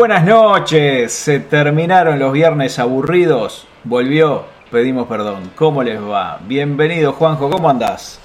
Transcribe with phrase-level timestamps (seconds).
[0.00, 6.40] Buenas noches, se terminaron los viernes aburridos, volvió, pedimos perdón, ¿cómo les va?
[6.46, 8.18] Bienvenido Juanjo, ¿cómo andás?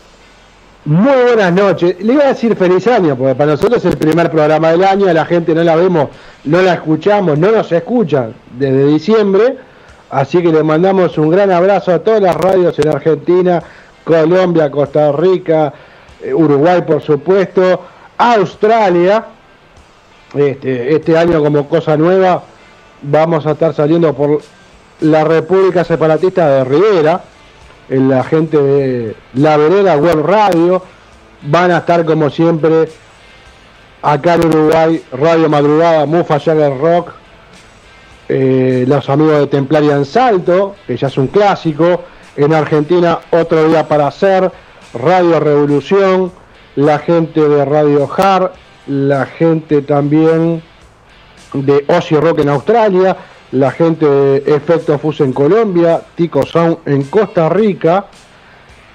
[0.86, 1.98] Muy buenas noches.
[2.00, 5.12] Le iba a decir feliz año, porque para nosotros es el primer programa del año,
[5.12, 6.08] la gente no la vemos,
[6.46, 9.58] no la escuchamos, no nos escuchan desde diciembre,
[10.12, 13.62] así que le mandamos un gran abrazo a todas las radios en Argentina,
[14.06, 15.74] Colombia, Costa Rica,
[16.24, 17.82] eh, Uruguay por supuesto,
[18.18, 19.26] Australia.
[20.36, 22.44] Este, este año como cosa nueva
[23.02, 24.42] vamos a estar saliendo por
[25.02, 27.22] la República Separatista de Rivera,
[27.90, 30.82] la gente de La Vereda Web Radio,
[31.44, 32.90] van a estar como siempre
[34.02, 37.14] acá en Uruguay, Radio Madrugada, Mufa Jagger Rock,
[38.28, 42.02] eh, los amigos de Templaria en Salto, que ya es un clásico,
[42.36, 44.52] en Argentina otro día para hacer,
[44.94, 46.32] Radio Revolución,
[46.76, 48.52] la gente de Radio Hard,
[48.88, 50.62] la gente también
[51.54, 53.18] de Ozzy Rock en Australia,
[53.52, 58.06] la gente de Efecto Fuse en Colombia, Tico Sound en Costa Rica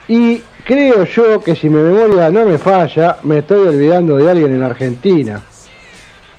[0.09, 4.55] y creo yo que si mi memoria no me falla, me estoy olvidando de alguien
[4.55, 5.43] en Argentina.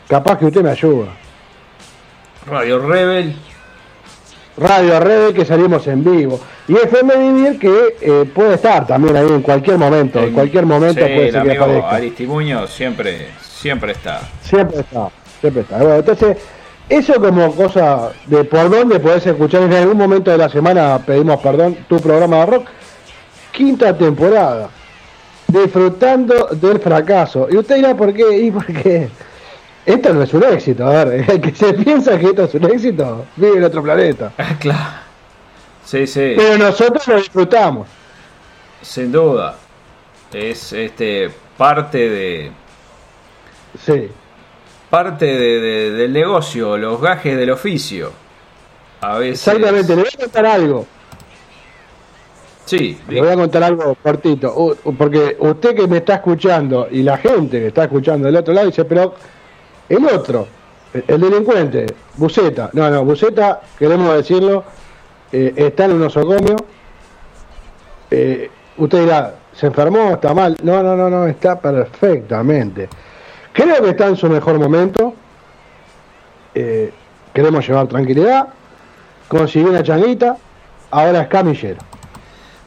[0.08, 1.08] Capaz que usted me ayuda.
[2.46, 3.36] Radio Rebel,
[4.62, 6.40] Radio Red que salimos en vivo.
[6.68, 10.20] Y FM Vivir que eh, puede estar también ahí en cualquier momento.
[10.22, 11.96] En cualquier momento sí, puede el ser que amigo aparezca.
[11.96, 14.22] Aristimuño siempre, siempre está.
[14.44, 15.78] Siempre está, siempre está.
[15.78, 16.38] Bueno, entonces,
[16.88, 21.42] eso como cosa de por dónde podés escuchar en algún momento de la semana, pedimos
[21.42, 22.68] perdón, tu programa de rock.
[23.52, 24.70] Quinta temporada.
[25.48, 27.48] Disfrutando del fracaso.
[27.50, 29.10] Y usted dirá por qué, y por qué.
[29.86, 32.66] Esto no es un éxito, a ver, el que se piensa que esto es un
[32.66, 34.32] éxito, vive en otro planeta.
[34.60, 35.02] claro.
[35.84, 37.88] Sí, sí, Pero nosotros lo disfrutamos.
[38.82, 39.56] sin duda.
[40.32, 42.52] Es este parte de
[43.86, 44.10] Sí.
[44.90, 48.12] parte de- de- del negocio, los gajes del oficio.
[49.02, 49.48] A veces.
[49.48, 50.86] Exactamente, le voy a contar algo.
[52.66, 57.18] Sí, Le voy a contar algo cortito, porque usted que me está escuchando y la
[57.18, 59.14] gente que está escuchando del otro lado dice, pero
[59.96, 60.48] el otro,
[60.94, 61.86] el, el delincuente,
[62.18, 64.64] Buceta, no, no, Buceta, queremos decirlo,
[65.32, 66.56] eh, está en un nosocomio.
[68.10, 70.12] Eh, usted dirá, ¿se enfermó?
[70.12, 70.58] ¿Está mal?
[70.64, 72.90] No, no, no, no, está perfectamente.
[73.54, 75.14] Creo que está en su mejor momento.
[76.54, 76.92] Eh,
[77.34, 78.50] queremos llevar tranquilidad.
[79.30, 80.36] Consiguió una changuita,
[80.90, 81.80] ahora es camillero.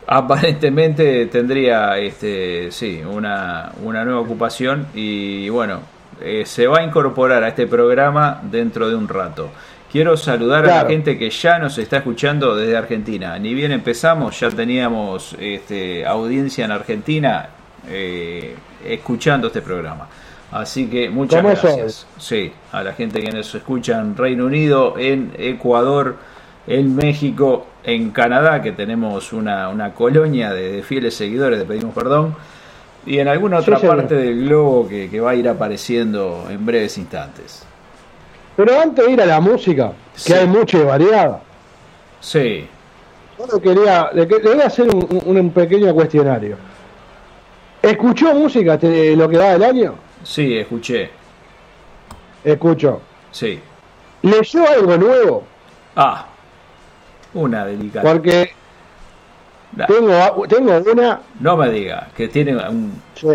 [0.07, 5.81] Aparentemente tendría, este, sí, una, una nueva ocupación y bueno,
[6.21, 9.51] eh, se va a incorporar a este programa dentro de un rato.
[9.91, 13.39] Quiero saludar a la gente que ya nos está escuchando desde Argentina.
[13.39, 17.49] Ni bien empezamos, ya teníamos este, audiencia en Argentina
[17.89, 20.09] eh, escuchando este programa.
[20.51, 22.07] Así que muchas ¿Cómo eso gracias.
[22.19, 26.17] Sí, a la gente que nos escucha en Reino Unido, en Ecuador,
[26.67, 31.95] en México, en Canadá, que tenemos una, una colonia de, de fieles seguidores, de pedimos
[31.95, 32.35] perdón,
[33.07, 36.97] y en alguna otra parte del globo que, que va a ir apareciendo en breves
[36.99, 37.65] instantes.
[38.57, 40.33] Pero antes de ir a la música, que Sí.
[40.33, 41.41] hay mucha y variada,
[42.21, 42.67] Sí,
[43.39, 46.57] yo le quería, le, voy a hacer un, un- pequeño cuestionario.
[47.83, 49.95] ¿Escuchó música este- lo que va del año?
[50.23, 51.11] sí, escuché,
[52.43, 53.01] Escuchó.
[53.31, 53.61] sí.
[54.23, 55.45] ¿Leyó algo nuevo?
[55.97, 56.27] Ah,
[57.35, 58.11] una delicada.
[58.11, 58.53] Porque
[59.87, 61.21] tengo, tengo una.
[61.41, 62.57] No me diga, que tiene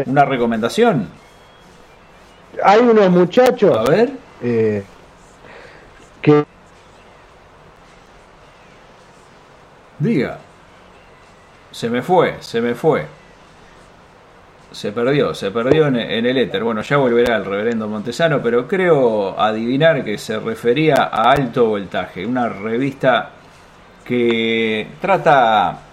[0.05, 1.07] una recomendación.
[2.63, 3.77] Hay unos muchachos.
[3.77, 4.11] A ver.
[4.41, 4.83] Eh,
[6.21, 6.45] que.
[9.99, 10.37] Diga.
[11.71, 13.05] Se me fue, se me fue.
[14.71, 16.63] Se perdió, se perdió en, en el éter.
[16.63, 22.25] Bueno, ya volverá el reverendo Montesano, pero creo adivinar que se refería a Alto Voltaje,
[22.25, 23.31] una revista
[24.05, 25.88] que trata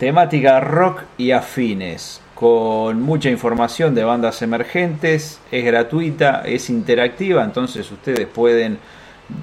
[0.00, 7.92] temática rock y afines, con mucha información de bandas emergentes, es gratuita, es interactiva, entonces
[7.92, 8.78] ustedes pueden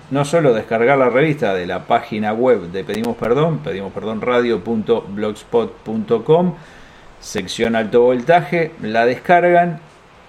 [0.09, 6.55] no solo descargar la revista de la página web de Pedimos Perdón, pedimos perdón radio.blogspot.com,
[7.19, 9.79] sección alto voltaje, la descargan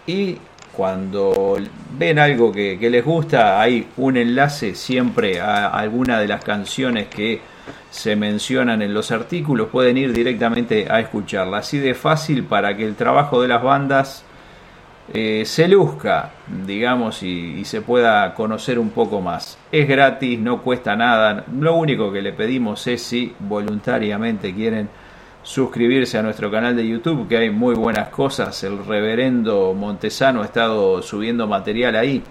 [0.07, 0.37] y
[0.77, 1.57] cuando
[1.99, 7.41] ven algo que, les gusta, hay un enlace siempre a alguna de las canciones que
[7.91, 11.59] se mencionan en los artículos, pueden ir directamente a escucharla.
[11.59, 14.25] Así de fácil para que el trabajo de las bandas
[15.13, 16.33] eh, se luzca,
[16.67, 19.59] digamos, y, y, se pueda conocer un poco más.
[19.73, 21.45] Es gratis, no cuesta nada.
[21.59, 24.89] Lo único que le pedimos es si voluntariamente quieren
[25.43, 28.63] suscribirse a nuestro canal de YouTube, que hay muy buenas cosas.
[28.65, 32.23] El reverendo Montesano ha estado subiendo material ahí.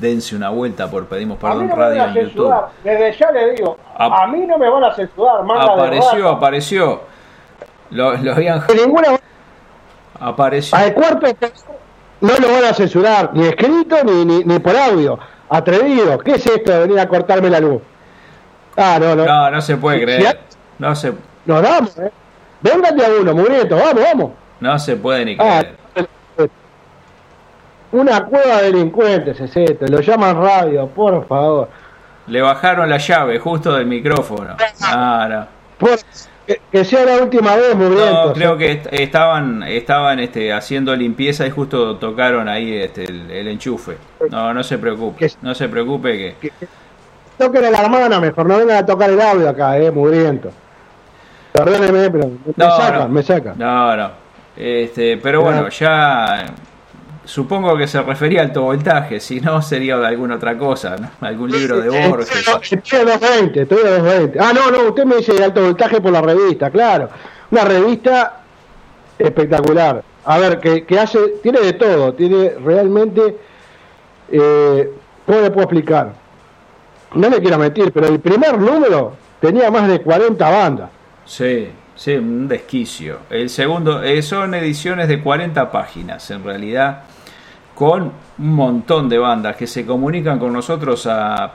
[0.00, 2.54] Dense una vuelta por Pedimos Perdón no Radio en YouTube.
[2.82, 5.42] Desde ya le digo, a, a, mí no me van a censurar.
[5.58, 7.00] Apareció, apareció.
[7.90, 8.66] Lo, lo habían...
[8.66, 9.08] De ninguna
[10.18, 10.76] Apareció.
[10.76, 11.26] Al cuerpo
[12.20, 15.18] no lo van a censurar, ni escrito ni, ni, ni por audio.
[15.48, 17.82] Atrevido, ¿qué es esto de venir a cortarme la luz?
[18.76, 19.24] Ah, no, no.
[19.24, 20.40] No, no se puede creer.
[20.78, 21.12] No se,
[21.44, 22.10] nos damos, ¿eh?
[22.60, 24.30] Vengan de a uno, Murieto, vamos, vamos.
[24.60, 25.76] no se puede ni Ah, creer.
[27.92, 31.68] Una cueva de delincuentes es esto, lo llaman radio, por favor.
[32.26, 34.56] Le bajaron la llave justo del micrófono.
[34.82, 35.46] Ah, no.
[35.78, 35.98] Por-
[36.46, 38.26] que, que sea la última vez, Murieto.
[38.28, 43.30] No, creo que est- estaban estaban este, haciendo limpieza y justo tocaron ahí este, el,
[43.30, 43.96] el enchufe.
[44.30, 45.26] No, no se preocupe.
[45.26, 46.66] Que- No se preocupe que Que- que
[47.38, 50.50] toquen a la hermana mejor, no vengan a tocar el audio acá, eh, mugriento.
[51.52, 53.08] Perdóneme, pero me No, sacan, no.
[53.08, 53.54] me sacan.
[53.58, 54.10] No, no.
[54.56, 56.44] Este, pero bueno, ya
[57.30, 61.10] supongo que se refería al alto voltaje, si no sería de alguna otra cosa, ¿no?
[61.20, 62.28] Algún libro de Borges.
[62.72, 64.40] Estoy a 220, estoy a 220.
[64.40, 67.08] Ah, no, no, usted me dice de alto voltaje por la revista, claro.
[67.52, 68.40] Una revista
[69.16, 70.02] espectacular.
[70.24, 73.36] A ver, que, que hace, tiene de todo, tiene realmente,
[74.32, 74.90] eh,
[75.24, 76.12] ¿cómo le puedo explicar?
[77.14, 80.90] No le quiero mentir, pero el primer número tenía más de 40 bandas.
[81.24, 83.20] Sí, sí, un desquicio.
[83.30, 87.04] El segundo, eh, son ediciones de 40 páginas, en realidad,
[87.80, 91.54] con un montón de bandas que se comunican con nosotros a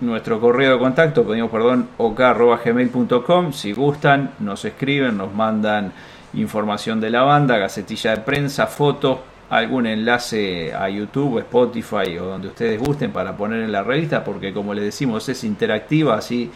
[0.00, 3.52] nuestro correo de contacto, pedimos perdón, ok.gmail.com.
[3.52, 5.92] Si gustan, nos escriben, nos mandan
[6.32, 9.18] información de la banda, gacetilla de prensa, fotos,
[9.50, 14.54] algún enlace a YouTube, Spotify o donde ustedes gusten para poner en la revista, porque
[14.54, 16.50] como les decimos es interactiva, así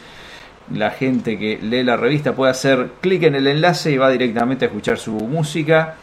[0.73, 4.65] la gente que lee la revista puede hacer clic en el enlace y va directamente
[4.65, 5.97] a escuchar su música.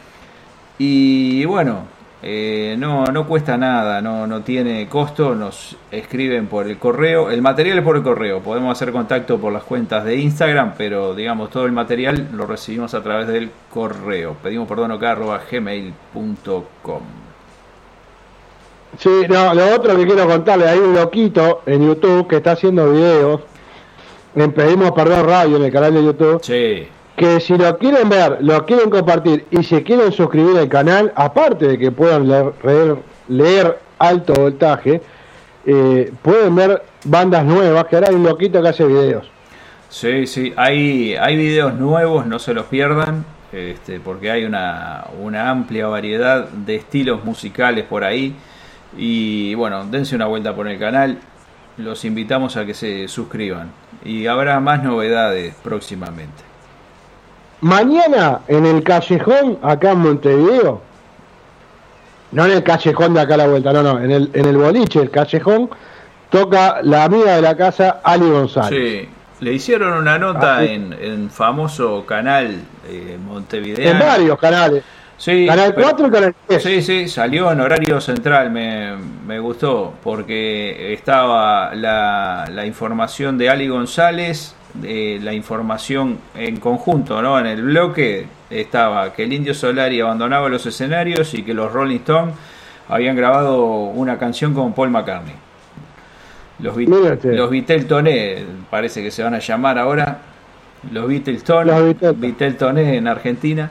[0.77, 6.77] Y bueno, eh, no, no cuesta nada, no, no tiene costo, nos escriben por el
[6.77, 10.74] correo, el material es por el correo, podemos hacer contacto por las cuentas de Instagram,
[10.77, 14.36] pero digamos todo el material lo recibimos a través del correo.
[14.44, 17.02] Pedimos perdón acá arroba gmail.com.
[18.97, 22.92] Sí, no, lo otro que quiero contarle, hay un loquito en YouTube que está haciendo
[22.92, 23.42] videos,
[24.35, 26.88] en Pedimos Perdón Radio, en el canal de YouTube, Sí,
[27.19, 31.68] que si lo quieren ver, lo quieren compartir y se quieren suscribir al canal, aparte
[31.68, 32.95] de que puedan leer,
[33.28, 35.02] leer, alto voltaje,
[35.66, 39.30] eh, pueden ver bandas nuevas, que ahora hay un loquito que hace videos.
[39.90, 45.49] Sí, sí, hay, hay videos nuevos, no se los pierdan, este, porque hay una, una
[45.49, 48.33] amplia variedad de estilos musicales por ahí.
[48.97, 51.18] Y bueno, dense una vuelta por el canal,
[51.76, 53.71] los invitamos a que se suscriban.
[54.06, 56.48] Y habrá más novedades próximamente.
[57.61, 60.81] Mañana en el callejón, acá en Montevideo,
[62.31, 64.57] no en el callejón de acá a la vuelta, no, no, en el, en el
[64.57, 65.69] boliche, el callejón,
[66.30, 68.69] toca la amiga de la casa, Ali González.
[68.69, 69.09] Sí,
[69.42, 74.06] le hicieron una nota Ah, en, en famoso canal eh, En montevideano.
[74.06, 74.83] varios canales,
[75.18, 76.63] Sí, Canal pero- 4 y Canal 3.
[76.63, 78.94] Sí, sí, salió en horario central, me,
[79.28, 87.21] me gustó, porque estaba la, la información de Ali González, de la información en conjunto,
[87.21, 87.40] ¿no?
[87.40, 91.97] En el bloque estaba que el Indio Solari abandonaba los escenarios y que los Rolling
[91.97, 92.35] Stones
[92.88, 95.35] habían grabado una canción con Paul McCartney.
[96.59, 96.90] Los, Beat-
[97.35, 97.49] los
[98.69, 100.18] parece que se van a llamar ahora,
[100.92, 101.44] los Beatles.
[102.95, 103.69] En Argentina.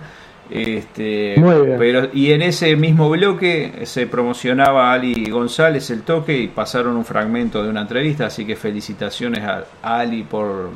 [0.50, 1.78] Este, Muy bien.
[1.78, 6.96] pero y en ese mismo bloque se promocionaba a Ali González el toque y pasaron
[6.96, 10.70] un fragmento de una entrevista, así que felicitaciones a, a Ali por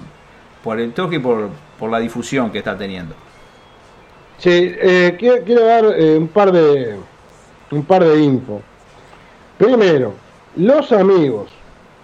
[0.63, 1.49] por el toque y por,
[1.79, 3.15] por la difusión que está teniendo.
[4.39, 6.97] Sí, eh, quiero, quiero, dar eh, un par de
[7.71, 8.61] un par de info.
[9.59, 10.15] Primero,
[10.57, 11.51] los amigos,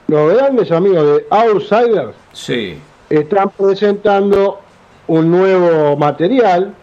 [0.06, 2.78] los grandes amigos de Outsiders, sí.
[3.10, 4.60] están presentando
[5.08, 6.74] un nuevo material,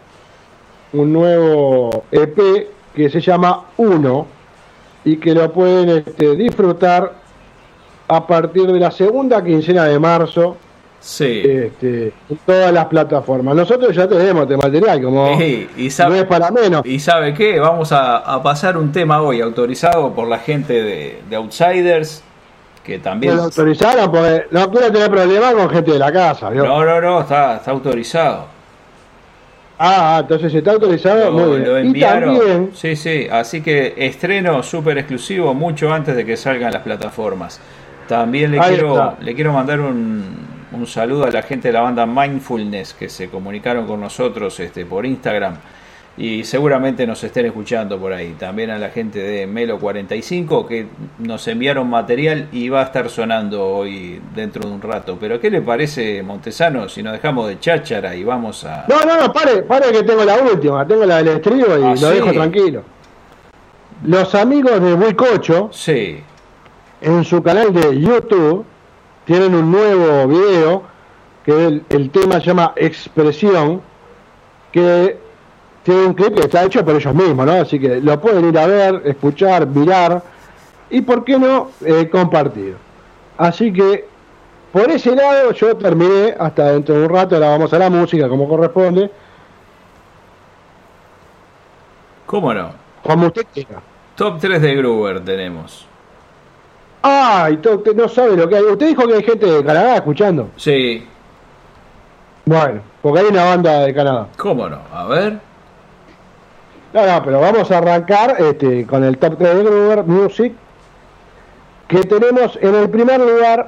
[0.94, 4.28] un nuevo EP que se llama Uno
[5.04, 7.14] y que lo pueden este, disfrutar
[8.08, 10.58] a partir de la segunda quincena de marzo
[11.06, 11.44] Sí.
[11.46, 13.56] Este, en todas las plataformas.
[13.56, 16.84] Nosotros ya tenemos este material, como Sí, y sabe, no es para menos.
[16.84, 17.60] ¿Y sabe qué?
[17.60, 22.24] Vamos a, a pasar un tema hoy autorizado por la gente de, de Outsiders,
[22.84, 23.36] que también...
[23.36, 26.50] Lo autorizaron porque no quiero tener problemas con gente de la casa.
[26.50, 26.66] ¿vio?
[26.66, 28.48] No, no, no, está, está autorizado.
[29.78, 31.32] Ah, ah, entonces está autorizado.
[31.32, 31.64] Lo, Muy bien.
[31.64, 32.38] lo y enviaron.
[32.38, 37.60] también, Sí, sí, así que estreno súper exclusivo mucho antes de que salgan las plataformas.
[38.08, 39.18] También le Ahí quiero, está.
[39.20, 40.24] le quiero mandar un,
[40.72, 44.86] un saludo a la gente de la banda Mindfulness que se comunicaron con nosotros este,
[44.86, 45.58] por Instagram
[46.18, 48.36] y seguramente nos estén escuchando por ahí.
[48.40, 50.88] También a la gente de Melo45 que
[51.20, 55.18] nos enviaron material y va a estar sonando hoy dentro de un rato.
[55.20, 58.86] Pero ¿qué le parece, Montesano, si nos dejamos de cháchara y vamos a...
[58.88, 61.90] no, no, no, pare, pare que tengo la última, tengo la del estribo y Ah,
[61.92, 62.06] lo sí.
[62.16, 62.84] dejo tranquilo.
[64.04, 66.20] Los amigos de Buicocho Sí,
[67.02, 68.66] en su canal de YouTube
[69.26, 70.84] tienen un nuevo video
[71.44, 73.82] que el, el tema se llama Expresión,
[74.72, 75.25] que
[75.86, 77.52] tiene un clip que está hecho por ellos mismos, ¿no?
[77.52, 80.24] Así que lo pueden ir a ver, escuchar, mirar
[80.90, 82.76] y, ¿por qué no?, eh, compartir.
[83.38, 84.08] Así que,
[84.74, 88.28] por ese lado, yo terminé hasta dentro de un rato, ahora vamos a la música
[88.28, 89.12] como corresponde,
[92.26, 92.72] ¿cómo no?
[93.04, 93.80] como usted quiera.
[94.16, 95.86] Top 3 de Gruber tenemos.
[97.04, 97.60] Ay,
[97.96, 98.64] no sabe lo que hay.
[98.64, 100.50] Usted dijo que hay gente de Canadá escuchando.
[100.56, 101.06] Sí,
[102.46, 104.28] Bueno, porque hay una banda de Canadá.
[104.36, 104.80] ¿cómo no?
[104.92, 105.40] A ver.
[106.96, 110.54] No, no, pero vamos a arrancar este, con el top 3 de Gruber Music.
[111.90, 113.68] Que tenemos en el primer lugar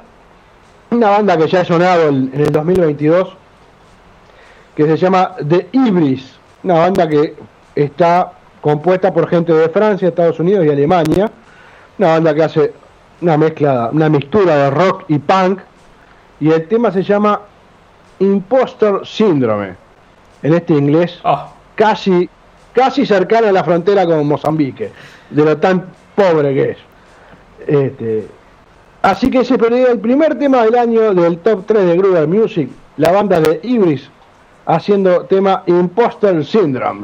[0.90, 3.36] una banda que ya ha sonado en el 2022.
[4.74, 6.38] Que se llama The Ibris.
[6.62, 7.36] Una banda que
[7.74, 8.32] está
[8.62, 11.30] compuesta por gente de Francia, Estados Unidos y Alemania.
[11.98, 12.72] Una banda que hace
[13.20, 15.60] una mezcla, una mixtura de rock y punk.
[16.40, 17.42] Y el tema se llama
[18.20, 19.74] Impostor Syndrome.
[20.42, 22.30] En este inglés Ah, casi,
[22.78, 24.92] casi cercana a la frontera con Mozambique,
[25.30, 26.78] de lo tan pobre que es.
[27.66, 28.28] Este,
[29.02, 32.70] así que ese perdió el primer tema del año del top 3 de Gruber Music,
[32.96, 34.08] la banda de Ibris,
[34.64, 37.02] haciendo tema Imposter Syndrome.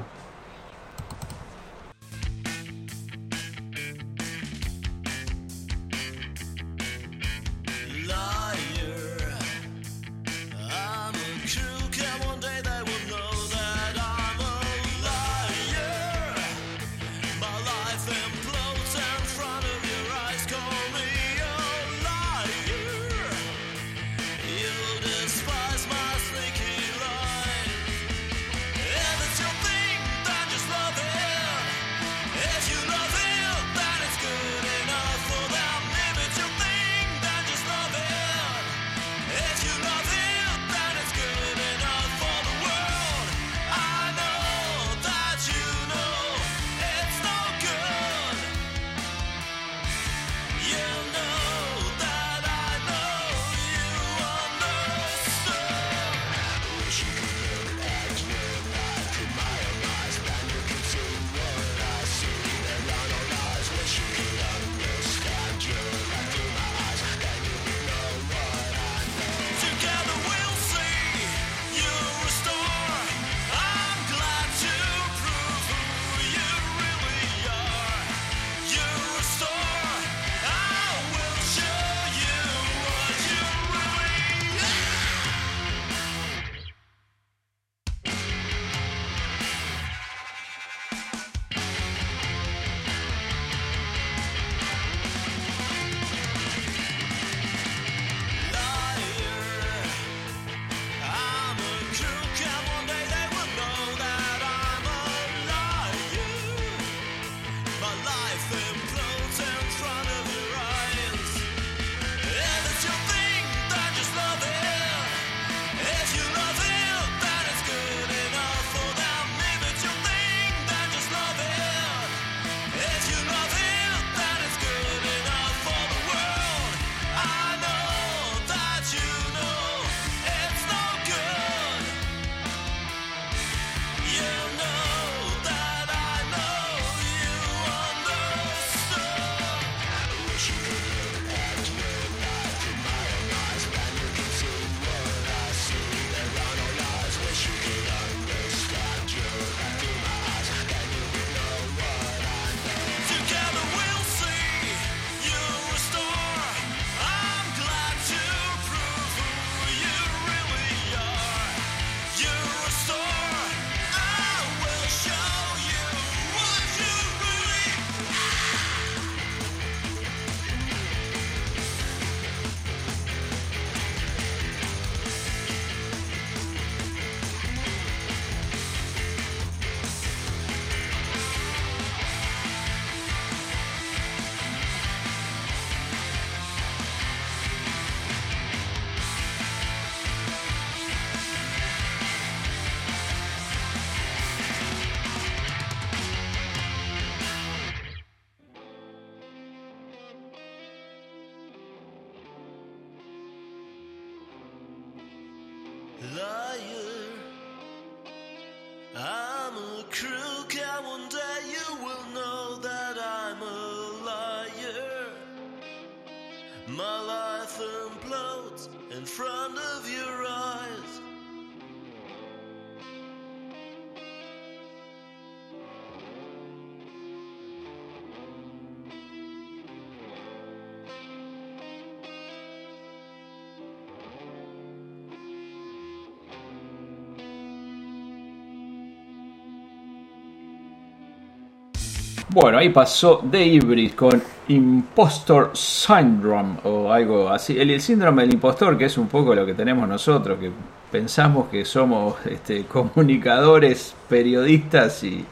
[242.34, 247.56] Bueno, ahí pasó The Ibris con Impostor Syndrome o algo así.
[247.60, 250.50] El, el síndrome del impostor, que es un poco lo que tenemos nosotros, que
[250.90, 255.24] pensamos que somos este, comunicadores, periodistas y,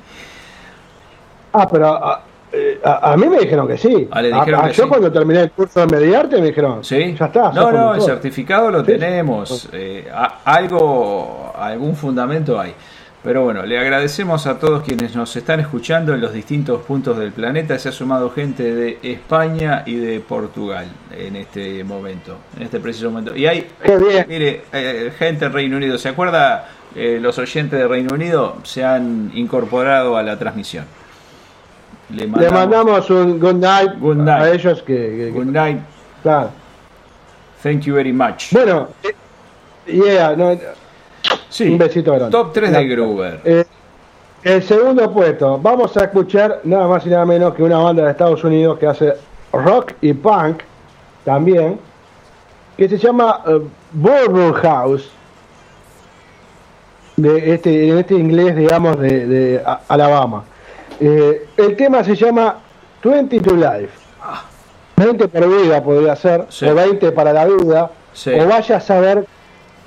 [1.54, 4.08] Ah, pero a, eh, a- a mí me dijeron que sí.
[4.10, 4.88] Ah, le A- dijeron a- que yo sí.
[4.88, 7.14] cuando terminé el curso de mediarte me dijeron, ¿Sí?
[7.18, 7.50] ya está.
[7.52, 8.02] No, no, el conductor".
[8.04, 8.86] certificado lo Sí.
[8.86, 9.68] tenemos.
[9.72, 10.08] eh,
[10.44, 12.72] algo, algún fundamento hay.
[13.24, 17.30] Pero bueno, le agradecemos a todos quienes nos están escuchando en los distintos puntos del
[17.30, 17.78] planeta.
[17.78, 23.10] Se ha sumado gente de España y de Portugal en este momento, en este preciso
[23.12, 23.36] momento.
[23.36, 23.68] Y hay,
[24.26, 25.98] mire, eh, gente del Reino Unido.
[25.98, 26.68] ¿Se acuerda?
[26.96, 30.84] Eh, los oyentes de Reino Unido se han incorporado a la transmisión.
[32.10, 34.42] Le Le mandamos un good night, Good night.
[34.42, 35.78] a ellos que, que- que- Good night.
[36.24, 36.50] claro.
[37.62, 38.50] Thank you very much.
[38.52, 39.14] Bueno, eh,
[39.86, 40.58] yeah, no,
[41.52, 41.68] Sí.
[41.70, 42.30] un besito grande.
[42.30, 42.86] Top 3 de.
[42.88, 43.40] Gruber.
[43.44, 43.64] Eh,
[44.42, 48.10] el segundo puesto, vamos a escuchar nada más y nada menos que una banda de
[48.10, 49.12] Estados Unidos que hace
[49.52, 50.62] rock y punk
[51.24, 51.78] también,
[52.76, 53.60] que se llama uh,
[53.92, 55.10] Bourbon House,
[57.16, 60.44] de este, en este inglés, digamos, de, de A- Alabama.
[60.98, 62.56] Eh, el tema se llama
[63.04, 63.90] 22 Life.
[64.96, 66.66] 20 por vida podría ser, Sí.
[66.66, 68.30] o 20 para la vida, Sí.
[68.32, 69.26] o vaya a saber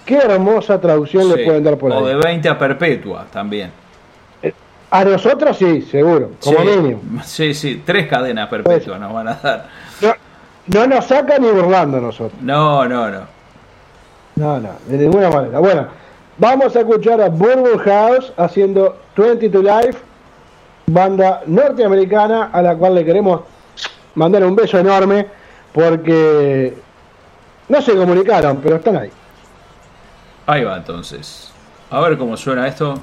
[0.06, 1.36] qué hermosa traducción Sí.
[1.36, 2.02] le pueden dar por ahí.
[2.02, 3.72] O de 20 a perpetua también.
[4.92, 7.02] A nosotros sí, seguro, como sí, mínimo.
[7.24, 9.66] Sí, sí, tres cadenas perpetuas nos van a dar.
[10.02, 10.14] No,
[10.68, 12.40] no nos saca ni burlando nosotros.
[12.42, 13.22] No, no, no.
[14.36, 15.60] No, no, de ninguna manera.
[15.60, 15.88] Bueno,
[16.38, 20.00] vamos a escuchar a Bourbon House haciendo 22 Life,
[20.88, 23.42] banda norteamericana a la cual le queremos
[24.14, 25.26] mandar un beso enorme
[25.74, 26.74] porque
[27.68, 29.10] no se comunicaron, pero están ahí.
[30.48, 31.52] Ahí va entonces.
[31.90, 33.02] A ver cómo suena esto.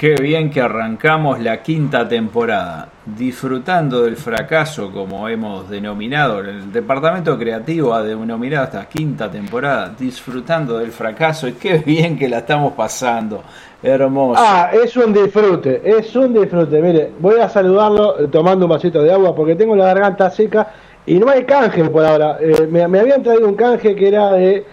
[0.00, 7.38] Qué bien que arrancamos la quinta temporada, disfrutando del fracaso como hemos denominado, el departamento
[7.38, 12.72] creativo ha denominado esta quinta temporada, disfrutando del fracaso y qué bien que la estamos
[12.72, 13.42] pasando,
[13.82, 14.40] hermoso.
[14.42, 16.80] Ah, es un disfrute, es un disfrute.
[16.80, 20.66] Mire, voy a saludarlo eh, tomando un vasito de agua porque tengo la garganta seca
[21.14, 22.38] y no hay canje por ahora.
[22.40, 24.64] Eh, me, me habían traído un canje que era de,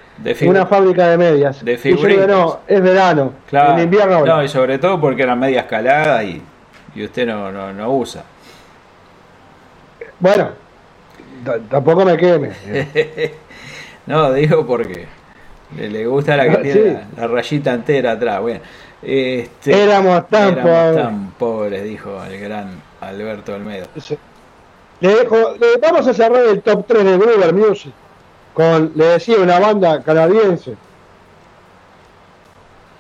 [0.45, 1.63] una fábrica de medias.
[1.65, 2.28] de y yo digo, figuritas.
[2.28, 6.41] no, es verano, Claro, en invierno no, y sobre todo porque eran media escalada y,
[6.95, 8.23] y usted no, no, no usa.
[10.19, 10.50] Bueno,
[11.69, 12.52] tampoco me queme.
[14.08, 15.06] No, digo porque
[15.76, 16.97] le, le gusta la que Ah, tiene sí.
[17.17, 18.39] la, la rayita entera atrás.
[18.39, 18.62] Bueno,
[19.02, 21.04] este, Éramos tan éramos pobres.
[21.04, 23.88] tan pobres, dijo el gran Alberto Almedo.
[23.97, 24.17] Sí.
[24.99, 27.93] Le dejo- vamos a cerrar el top 3 de Gruber Music
[28.53, 30.75] con, le decía, una banda canadiense.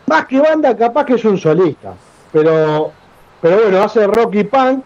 [0.05, 1.93] Más que banda, capaz que es un solista.
[2.31, 2.91] Pero,
[3.41, 4.85] pero bueno, hace rock y punk.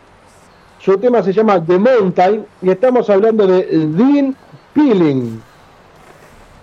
[0.79, 4.35] Su tema se llama The Mountain y estamos hablando de Dean
[4.73, 5.41] Peeling.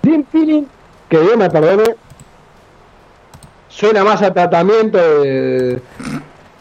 [0.02, 0.66] Dean Peeling,
[1.08, 1.94] que Dios me perdone,
[3.68, 5.80] suena más a tratamiento de,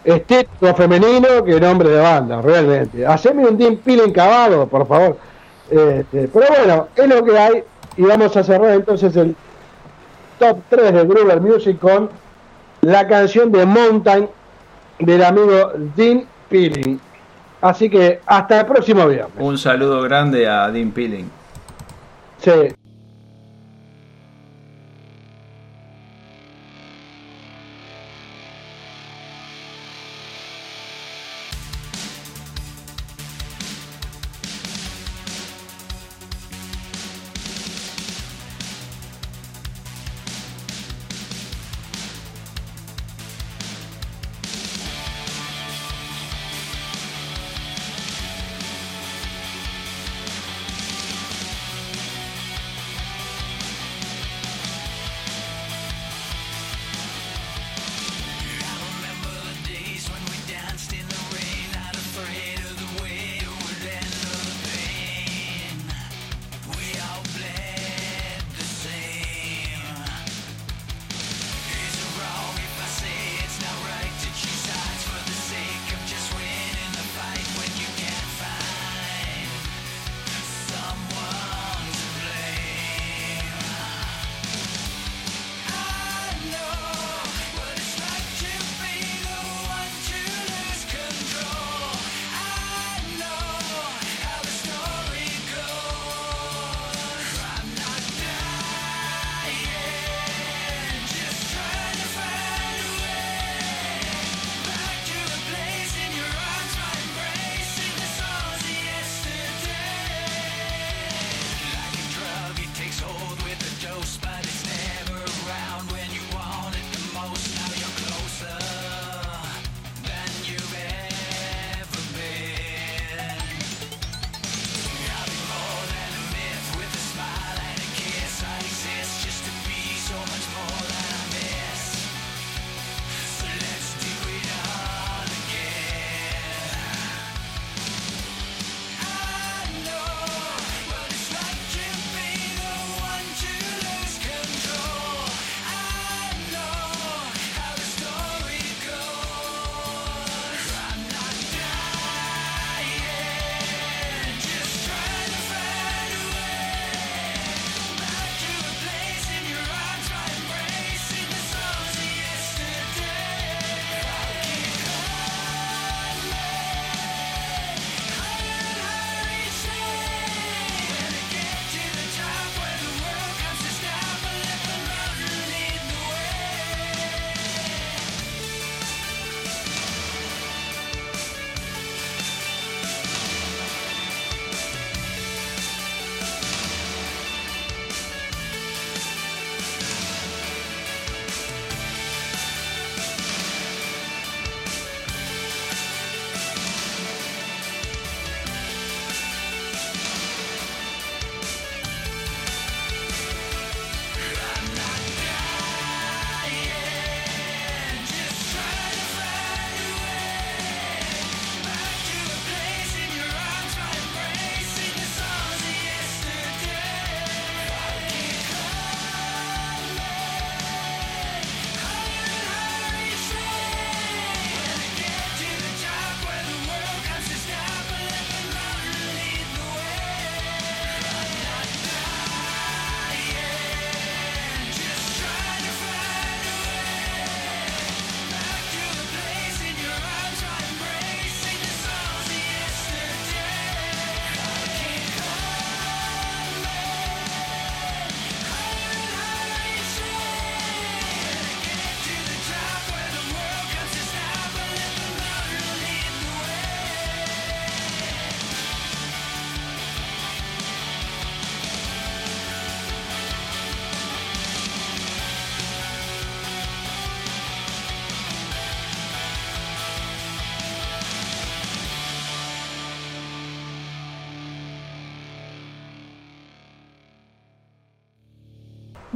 [0.08, 3.06] estético femenino que nombre de banda, realmente.
[3.06, 5.18] Haceme un Dean Peeling cavado, por favor.
[5.70, 7.64] Este, pero bueno, es lo que hay
[7.98, 9.36] y vamos a cerrar entonces el
[10.40, 12.10] top 3 de Gruber Music con
[12.82, 14.30] la canción de Mountain
[15.00, 17.02] del amigo Dean Peeling.
[17.60, 19.36] Así que hasta el próximo viernes.
[19.38, 21.30] Un saludo grande a Dean Peeling.
[22.40, 22.52] Sí.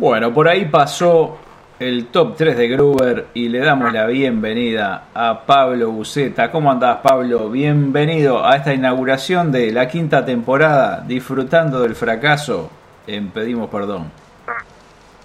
[0.02, 1.38] Bueno, por ahí pasó
[1.80, 6.50] el top 3 de Gruber y le damos la bienvenida a Pablo Buceta.
[6.50, 7.52] ¿Cómo andás, Pablo?
[7.52, 12.72] Bienvenido a esta inauguración de la quinta temporada, disfrutando del fracaso
[13.06, 14.12] en Pedimos Perdón.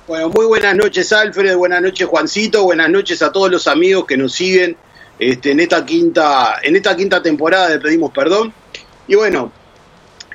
[0.07, 4.19] Bueno, muy buenas noches, Alfred, buenas noches, Juancito, buenas noches a todos los amigos que
[4.19, 4.77] nos siguen
[5.19, 8.53] este, en, esta quinta, en esta quinta temporada de Pedimos Perdón.
[9.09, 9.51] Y bueno,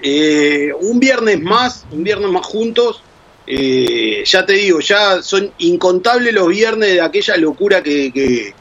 [0.02, 3.04] eh, un viernes más, un viernes más juntos.
[3.54, 8.54] Eh, ya te digo, ya son incontables los viernes de aquella locura que, que,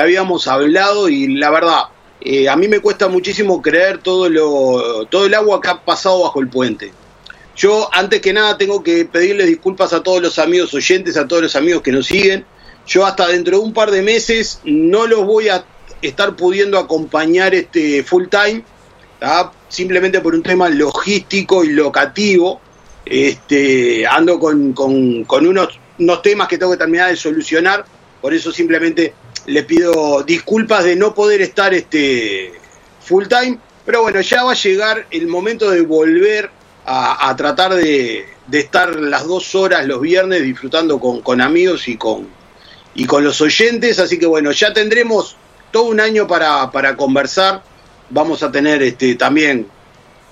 [0.00, 1.80] habíamos hablado y la verdad,
[2.20, 6.22] eh, a mí me cuesta muchísimo creer todo, lo, todo el agua que ha pasado
[6.22, 6.92] bajo el puente.
[7.56, 11.42] Yo, antes que nada, tengo que pedirles disculpas a todos los amigos oyentes, a todos
[11.42, 12.44] los amigos que nos siguen.
[12.86, 15.64] Yo hasta dentro de un par de meses no los voy a
[16.02, 18.62] estar pudiendo acompañar este full time,
[19.68, 22.60] simplemente por un tema logístico y locativo.
[23.06, 24.74] Este, ando con,
[25.46, 25.78] unos,
[26.24, 27.84] temas que tengo que terminar de solucionar,
[28.20, 29.14] por eso simplemente
[29.46, 32.52] les pido disculpas de no poder estar este
[33.00, 36.50] full time, pero bueno, ya va a llegar el momento de volver
[36.84, 41.96] a, tratar de, de, estar las dos horas los viernes disfrutando con, con, amigos y
[41.96, 42.28] con,
[42.94, 43.98] y con los oyentes.
[43.98, 45.36] Así que bueno, ya tendremos
[45.72, 47.62] todo un año para, para conversar.
[48.10, 49.66] Vamos a tener este, también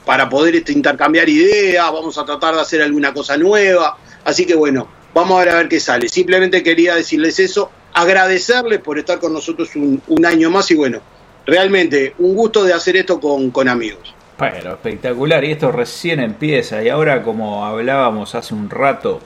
[0.05, 3.97] para poder este, intercambiar ideas, vamos a tratar de hacer alguna cosa nueva.
[4.25, 6.09] Así que bueno, vamos a ver a ver qué sale.
[6.09, 11.01] Simplemente quería decirles eso, agradecerles por estar con nosotros un, año más y bueno,
[11.47, 14.15] realmente un gusto de hacer esto con, con amigos.
[14.39, 15.45] Bueno, espectacular.
[15.45, 16.83] Y esto recién empieza.
[16.83, 19.21] Y ahora, como hablábamos hace un rato,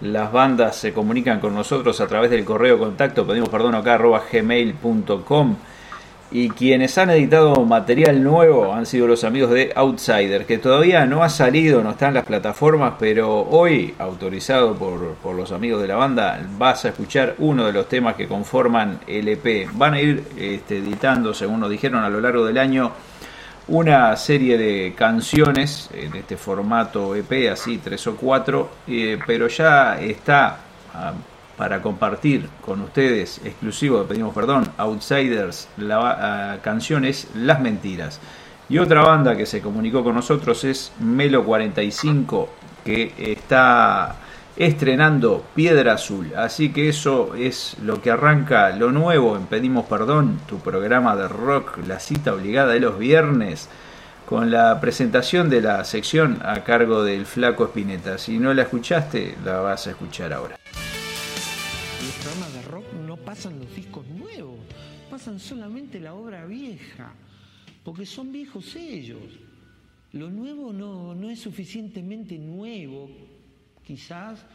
[0.00, 4.22] las bandas se comunican con nosotros a través del correo contacto, pedimos perdón acá, arroba
[4.30, 5.56] gmail.com.
[6.30, 11.22] Y quienes han editado material nuevo han sido los amigos de Outsider, que todavía no
[11.22, 15.88] ha salido, no está en las plataformas, pero hoy, autorizado por, por los amigos de
[15.88, 19.70] la banda, vas a escuchar uno de los temas que conforman el EP.
[19.72, 22.92] Van a ir este, editando, según nos dijeron, a lo largo del año
[23.68, 30.00] una serie de canciones en este formato EP, así tres o cuatro, eh, pero ya
[30.00, 30.58] está
[30.94, 38.20] uh, para compartir con ustedes, exclusivo, pedimos perdón, Outsiders, la uh, canción es Las Mentiras.
[38.68, 42.48] Y otra banda que se comunicó con nosotros es Melo 45,
[42.84, 44.16] que está
[44.56, 46.32] estrenando Piedra Azul.
[46.36, 51.26] Así que eso es lo que arranca lo nuevo en Pedimos Perdón, tu programa de
[51.26, 53.68] rock, la cita obligada de los viernes,
[54.26, 58.18] con la presentación de la sección a cargo del Flaco Espineta.
[58.18, 60.56] Si no la escuchaste, la vas a escuchar ahora.
[63.28, 64.56] Pasan los discos nuevos,
[65.10, 67.12] pasan solamente la obra vieja,
[67.84, 69.20] porque son viejos ellos.
[70.12, 73.10] Lo nuevo no, no es suficientemente nuevo
[73.86, 74.46] quizás,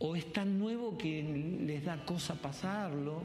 [0.00, 1.22] o es tan nuevo que
[1.64, 3.22] les da cosa pasarlo.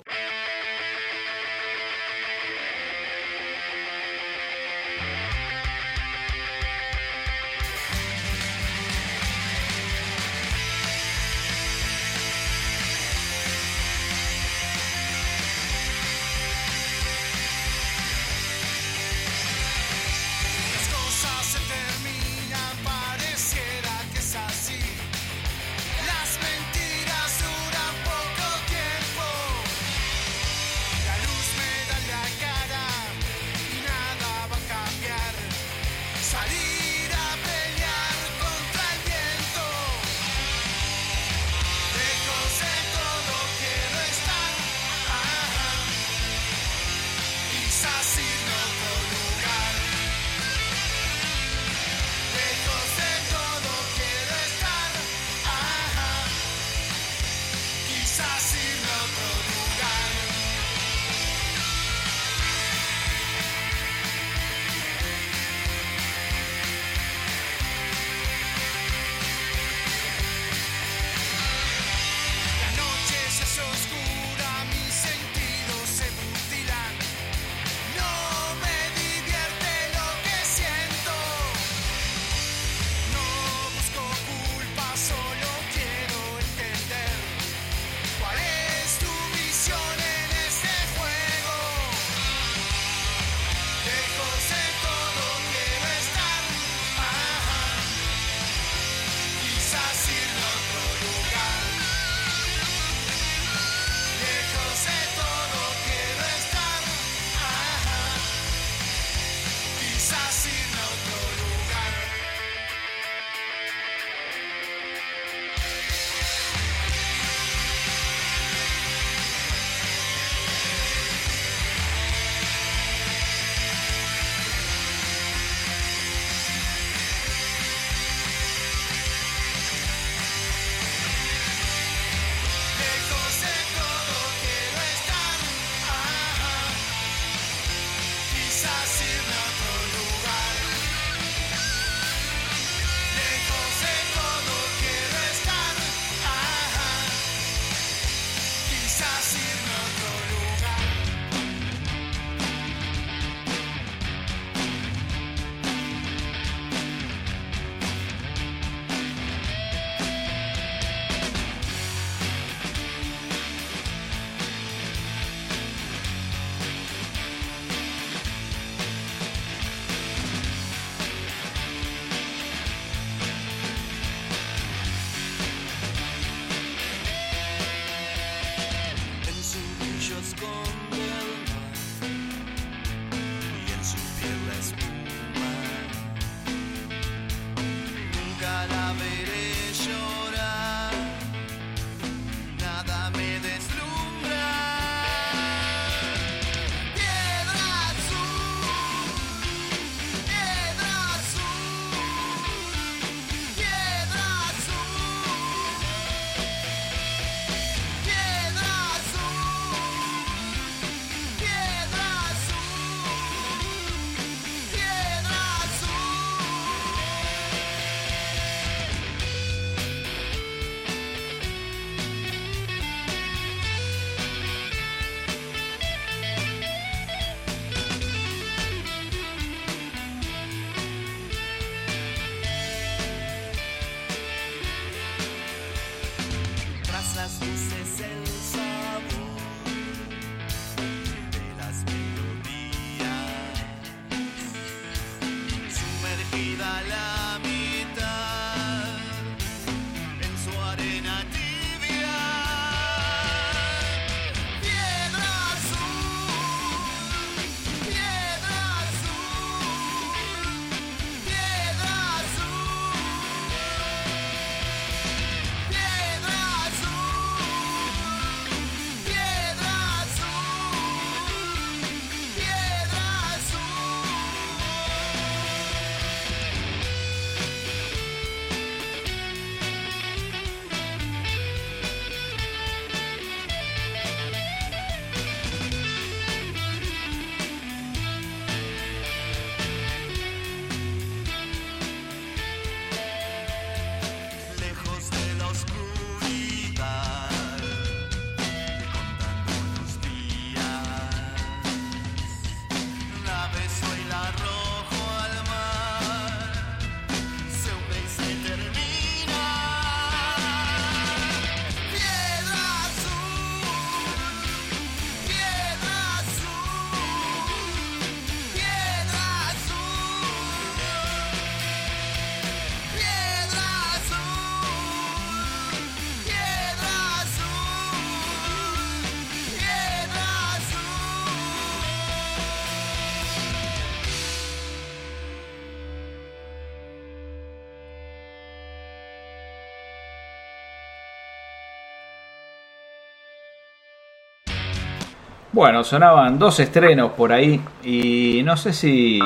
[345.56, 349.22] Bueno, sonaban dos estrenos por ahí y no sé si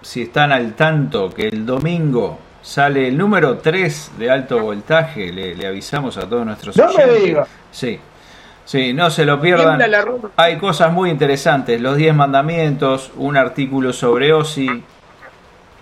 [0.00, 5.54] si están al tanto que el domingo sale el número 3 de alto voltaje, le,
[5.54, 7.24] le avisamos a todos nuestros No me oyentes.
[7.24, 7.46] diga.
[7.70, 8.00] Sí.
[8.64, 9.78] Sí, no se lo pierdan.
[10.36, 14.82] Hay cosas muy interesantes, los 10 mandamientos, un artículo sobre Ozzy,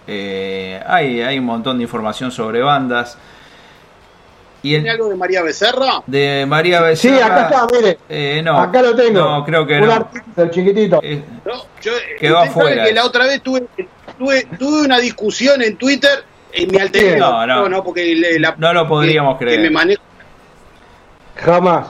[0.09, 3.17] eh, hay, hay un montón de información sobre bandas.
[4.65, 6.03] Y ¿Tiene el algo de María Becerra?
[6.07, 7.99] de María Sí, acá está, mire.
[8.09, 9.19] eh, no, Acá lo tengo.
[9.21, 9.93] No, creo que Un no.
[9.93, 11.01] artículo chiquitito.
[11.03, 13.65] Eh, No, yo, Quedó sabe afuera que la otra vez tuve,
[14.19, 17.47] tuve, tuve una discusión en Twitter en mi alter ego.
[17.47, 17.83] No, no.
[17.83, 19.59] porque le- la- No lo podríamos que- creer.
[19.63, 20.01] que me maneja-
[21.37, 21.89] Jamás.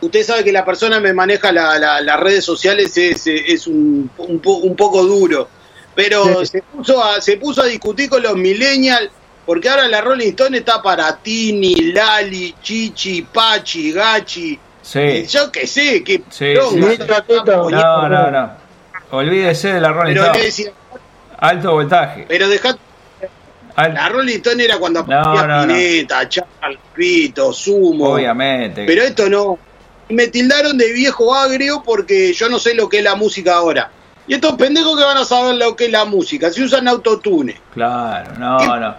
[0.00, 3.66] usted sabe que la persona que me maneja la- la- las redes sociales es, es
[3.66, 5.48] un, un, po- un poco duro.
[5.94, 6.46] Pero Sí.
[6.46, 9.10] se, puso a, se puso a discutir con los millennials,
[9.48, 14.58] porque ahora la Rolling Stone está para Tini, Lali, Chichi, Pachi, Gachi.
[14.82, 15.24] sí.
[15.26, 16.76] Yo qué sé, qué Sí, sí.
[17.70, 18.50] No, no, no.
[19.12, 20.38] Olvídese de la Rolling Stone.
[20.42, 20.70] decía,
[21.38, 22.26] Alto voltaje.
[22.28, 22.76] pero dejá
[23.76, 25.72] Al- La Rolling Stone era cuando No, aparecía no, no.
[25.74, 28.10] Pineta, Charles, Pito, Sumo.
[28.10, 28.84] Obviamente.
[28.84, 29.58] Pero esto no.
[30.10, 33.54] Y Me tildaron de viejo agrio porque yo no sé lo que es la música
[33.54, 33.90] ahora.
[34.28, 37.56] Y estos pendejos que van a saber lo que es la música, si usan autotune.
[37.72, 38.94] Claro, no, ¿Qué no.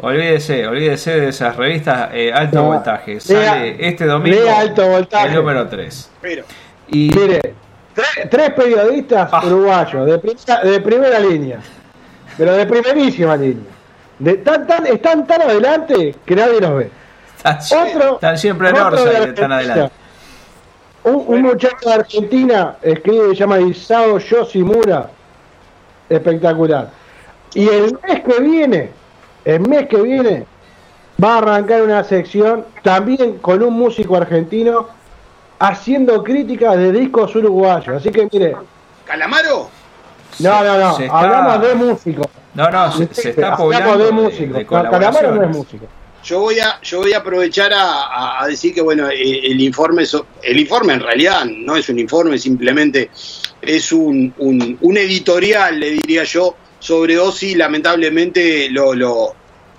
[0.00, 2.62] Olvídese, olvídese de esas revistas eh, alto No.
[2.64, 3.20] voltaje.
[3.20, 5.28] Sale Lea- este domingo lea Alto Voltaje.
[5.28, 6.10] el número 3.
[6.20, 6.44] Pero,
[6.88, 7.54] Y Mire,
[7.94, 9.42] tres, tres periodistas Ah.
[9.46, 11.58] uruguayos de, primera- de primera línea,
[12.36, 13.64] pero de primerísima línea.
[14.18, 16.90] De tan, tan, están tan adelante que nadie los ve.
[17.36, 17.58] están,
[17.88, 19.92] Otro- están siempre en Orsay, están adelante.
[21.06, 25.08] Un, un muchacho de Argentina escribe, se llama Isao Yoshimura.
[26.08, 26.90] Espectacular.
[27.54, 28.90] Y el mes que viene,
[29.44, 30.46] el mes que viene,
[31.22, 34.88] va a arrancar una sección también con un músico argentino
[35.58, 37.96] haciendo críticas de discos uruguayos.
[37.96, 38.56] Así que mire,
[39.04, 39.68] ¿Calamaro?
[40.40, 42.26] no, no, no, Se está- hablamos de músicos.
[42.54, 44.56] No, no, se, se está Hablamos poblando de de, músicos.
[44.58, 45.86] de Calamaro no es músico.
[46.26, 50.02] Yo voy a, yo voy a aprovechar a, a- decir que bueno, eh, el informe,
[50.42, 53.10] el informe en realidad no es un informe, simplemente
[53.62, 57.54] es un, un, un editorial, le diría yo, sobre Ozzy.
[57.54, 59.34] Lamentablemente lo, lo,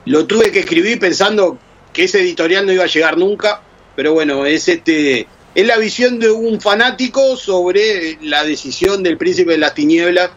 [0.05, 1.57] lo tuve que escribir pensando
[1.91, 3.61] que ese editorial no iba a llegar nunca,
[3.95, 9.51] pero bueno, es este, es la visión de un fanático sobre la decisión del príncipe
[9.51, 10.29] de las tinieblas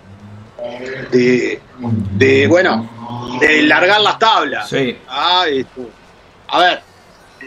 [1.12, 1.61] de,
[2.16, 4.68] de bueno, de largar las tablas.
[4.68, 4.96] Sí.
[5.08, 5.88] Ah, esto.
[6.53, 6.80] A ver,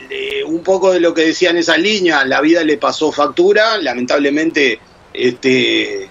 [0.10, 3.78] eh, un poco de lo que decía en esa línea, la vida le pasó factura,
[3.78, 4.80] lamentablemente
[5.14, 6.10] este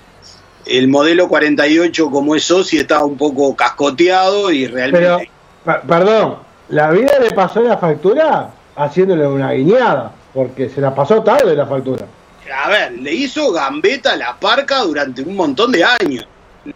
[0.65, 5.29] el modelo 48 como es Soci estaba un poco cascoteado y realmente
[5.65, 6.37] per- perdón,
[6.69, 11.67] la vida le pasó la factura haciéndole una guiñada, porque se la pasó tarde la
[11.67, 12.07] factura.
[12.65, 16.27] a ver, le hizo gambeta a la parca durante un montón de años.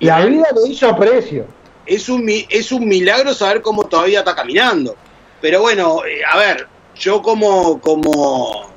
[0.00, 1.46] La vida le hizo precio.
[1.86, 4.96] es un, es un milagro saber cómo todavía está caminando.
[5.40, 6.66] Pero bueno, eh, a ver,
[6.96, 8.70] yo como, como,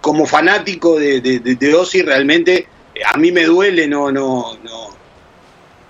[0.00, 4.56] como fanático de, de, de, de Ozzy, realmente eh, a mí me duele no, no,
[4.64, 4.88] no,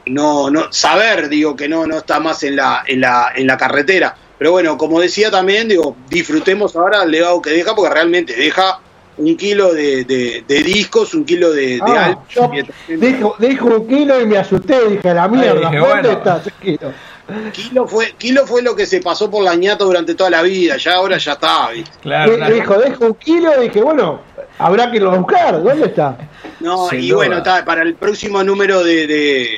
[0.07, 3.57] no, no saber, digo, que no, no está más en la, en la, en la
[3.57, 4.17] carretera.
[4.39, 8.81] Pero bueno, como decía también, digo, disfrutemos ahora el legado que deja, porque realmente deja
[9.17, 12.23] un kilo de, de, de discos, un kilo de, de Ah, álbum.
[12.29, 12.51] yo
[12.99, 16.11] dijo, dijo un kilo y me asusté, dije, la mierda, dije, ¿dónde bueno.
[16.11, 16.93] está ese kilo?
[17.53, 20.77] Kilo fue, Kilo fue lo que se pasó por la ñata durante toda la vida,
[20.77, 21.71] ya ahora ya está.
[21.71, 21.91] ¿viste?
[22.03, 22.55] Claro, Y- claro.
[22.55, 24.21] Dijo, dejo un kilo y dije, bueno,
[24.59, 26.17] habrá que irlo a buscar, ¿dónde está?
[26.61, 27.17] No, Sin y duda.
[27.17, 29.49] bueno, está, para el próximo número de, de-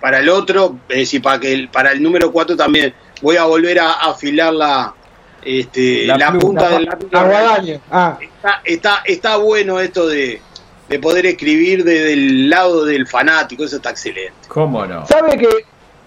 [0.00, 3.44] para el otro, es decir, para que el, para el número 4 también voy a
[3.44, 4.94] volver a afilar la
[5.42, 7.80] este, La la, punta La, del la guadaña.
[7.90, 10.40] Ah, Está, está, está bueno esto de,
[10.88, 14.32] de poder escribir desde el lado del fanático, eso está excelente.
[14.48, 15.06] ¿Cómo no?
[15.06, 15.48] ¿Sabe que,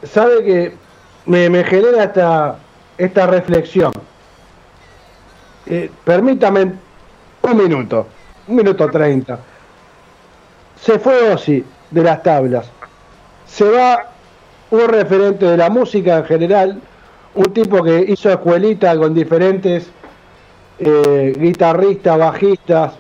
[0.08, 0.74] sabe que
[1.28, 2.56] me, me genera esta,
[2.98, 3.92] esta reflexión?
[5.66, 6.74] Eh, permítame
[7.42, 8.08] un minuto,
[8.48, 9.40] un minuto treinta.
[10.80, 12.70] Se fue Ozzy de las tablas.
[13.46, 14.12] Se va
[14.72, 16.82] un referente de la música en general,
[17.36, 19.90] un tipo que hizo escuelita con diferentes
[20.80, 22.94] eh, guitarristas, bajistas.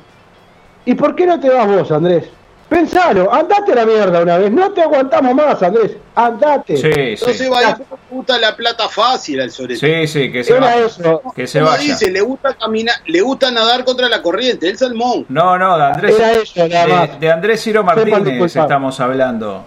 [0.85, 2.29] ¿Y por qué no te vas vos, Andrés?
[2.69, 6.75] Pensalo, andate a la mierda una vez, no te aguantamos más, Andrés, andate.
[6.75, 7.47] Sí, Entonces sí.
[7.47, 10.65] va a ir, le gusta la plata fácil al sobre Sí, sí, que se Era
[10.65, 10.85] vaya.
[10.85, 11.83] eso, Que se Como vaya.
[11.83, 15.25] dice, le gusta caminar, le gusta nadar contra la corriente, el salmón.
[15.29, 19.63] No, no, de Andrés, Era eso, de, de Andrés Ciro Martínez estamos hablando.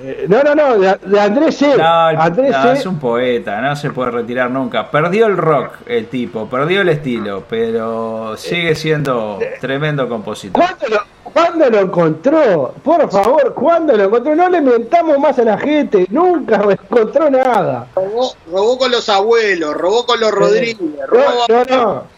[0.00, 1.76] Eh, no, no, no, de, de Andrés C.
[1.76, 2.72] No, el- Andrés no, C.
[2.72, 4.90] es un poeta, no se puede retirar nunca.
[4.90, 10.62] Perdió el rock el tipo, perdió el estilo, pero sigue siendo tremendo compositor.
[10.62, 11.00] ¿Cuándo lo,
[11.32, 12.74] cuándo lo encontró?
[12.84, 14.36] Por favor, ¿cuándo lo encontró?
[14.36, 17.88] No le mentamos más a la gente, nunca encontró nada.
[17.96, 20.76] Robó, robó con los abuelos, robó con los Rodríguez,
[21.08, 22.17] robó No, no, no.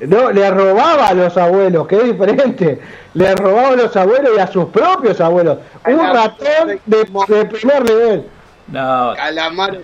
[0.00, 2.80] No, le robaba a los abuelos, que es diferente.
[3.14, 5.58] Le robaba a los abuelos y a sus propios abuelos.
[5.86, 8.26] Un ratón de, de primer nivel.
[8.68, 9.78] No, Calamaro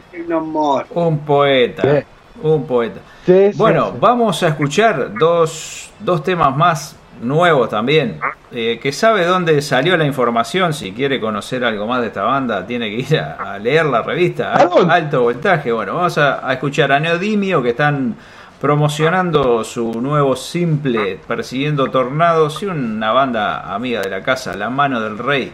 [0.94, 2.04] un poeta, Sí.
[2.42, 3.00] un poeta.
[3.24, 3.96] Sí, sí, Bueno, sí.
[4.00, 8.20] vamos a escuchar dos, dos temas más nuevos también.
[8.52, 10.72] Eh, que sabe dónde salió la información.
[10.72, 14.02] Si quiere conocer algo más de esta banda, tiene que ir a, a leer la
[14.02, 14.52] revista.
[14.52, 15.72] Alto voltaje.
[15.72, 18.14] Bueno, vamos a, a escuchar a Neodimio que están
[18.60, 25.00] promocionando su nuevo simple Persiguiendo Tornados y una banda amiga de la casa, La Mano
[25.00, 25.52] del Rey,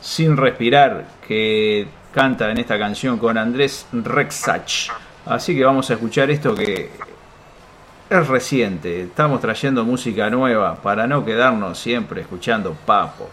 [0.00, 4.90] Sin Respirar, que canta en esta canción con Andrés Rexach.
[5.26, 6.90] Así que vamos a escuchar esto que
[8.08, 9.02] es reciente.
[9.02, 13.28] Estamos trayendo música nueva para no quedarnos siempre escuchando papo.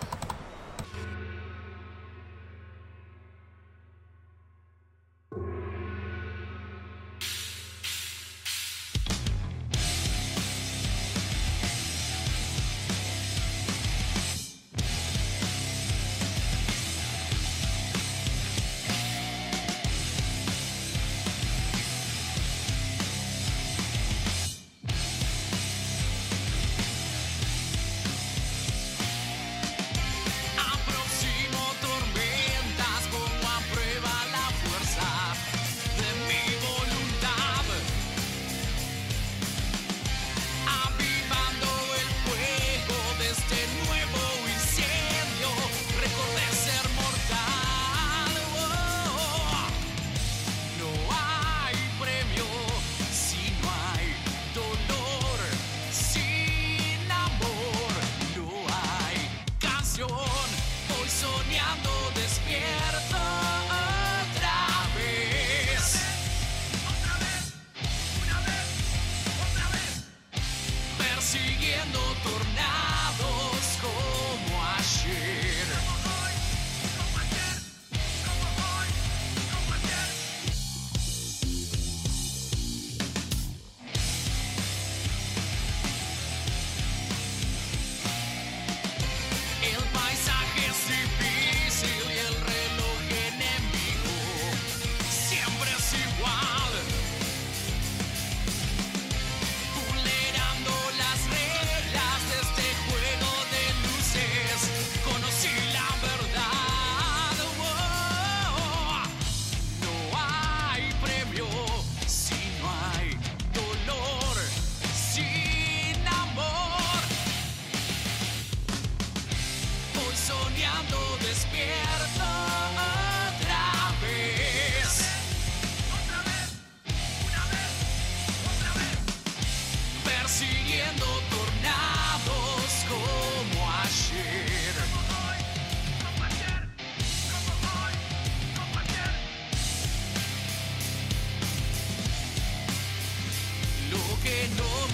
[143.97, 144.86] Lo que no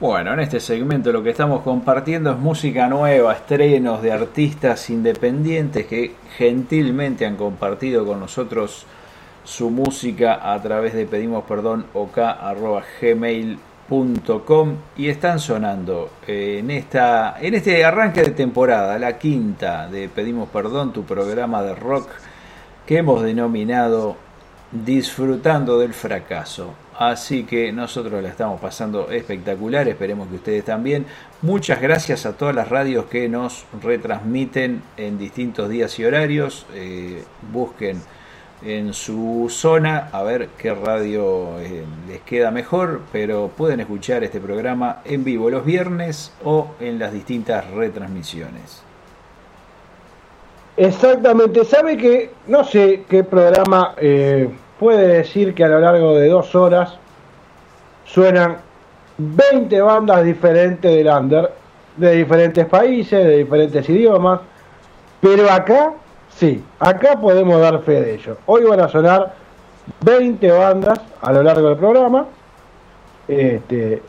[0.00, 5.86] Bueno, en este segmento lo que estamos compartiendo es música nueva, estrenos de artistas independientes
[5.86, 8.86] que gentilmente han compartido con nosotros
[9.42, 11.86] su música a través de pedimos perdón
[14.96, 20.92] y están sonando en esta en este arranque de temporada, la quinta de Pedimos Perdón,
[20.92, 22.08] tu programa de rock
[22.86, 24.28] que hemos denominado
[24.70, 26.74] Disfrutando del fracaso.
[26.98, 31.06] Así que nosotros la estamos pasando espectacular, esperemos que ustedes también.
[31.42, 36.66] Muchas gracias a todas las radios que nos retransmiten en distintos días y horarios.
[36.74, 37.22] Eh,
[37.52, 38.00] busquen
[38.62, 44.40] en su zona a ver qué radio eh, les queda mejor, pero pueden escuchar este
[44.40, 48.82] programa en vivo los viernes o en las distintas retransmisiones.
[50.76, 54.48] Exactamente, sabe que no sé qué programa eh,
[54.78, 56.94] puede decir que a lo largo de dos horas
[58.04, 58.56] suenan
[59.18, 61.50] 20 bandas diferentes del under,
[61.96, 64.40] de diferentes países, de diferentes idiomas,
[65.20, 65.92] pero acá
[66.36, 68.36] sí, acá podemos dar fe de ello.
[68.46, 69.34] Hoy van a sonar
[70.04, 72.26] 20 bandas a lo largo del programa,
[73.26, 74.00] este,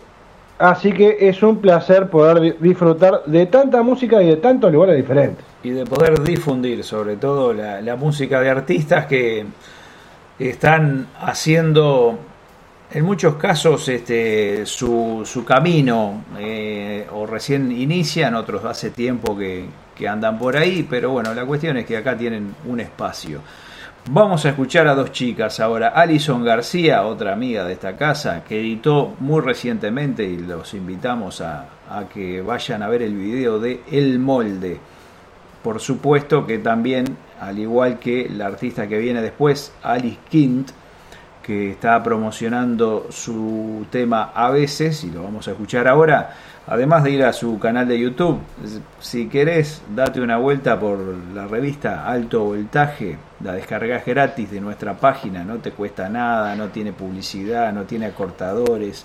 [0.59, 4.95] así que es un placer poder di- disfrutar de tanta música y de tantos lugares
[4.95, 5.45] diferentes.
[5.63, 9.45] y de poder difundir sobre todo la música de artistas que
[10.39, 12.17] están haciendo
[12.91, 19.65] en muchos casos este, su, su camino eh, o recién inician, otros hace tiempo que,
[19.95, 23.41] que andan por ahí, pero bueno, la cuestión es que acá tienen un espacio.
[24.11, 25.89] Vamos a escuchar a dos chicas ahora.
[25.89, 31.65] Alison García, otra amiga de esta casa, que editó muy recientemente y los invitamos a,
[31.89, 34.79] a que vayan a ver el video de El Molde.
[35.61, 37.05] Por supuesto que también,
[37.39, 40.71] al igual que la artista que viene después, Alice Kint,
[41.41, 46.35] que está promocionando su tema a veces, y lo vamos a escuchar ahora.
[46.67, 48.39] Además de ir a su canal de YouTube,
[48.99, 50.99] si querés, date una vuelta por
[51.33, 56.67] la revista Alto Voltaje, la descargas gratis de nuestra página, no te cuesta nada, no
[56.67, 59.03] tiene publicidad, no tiene acortadores,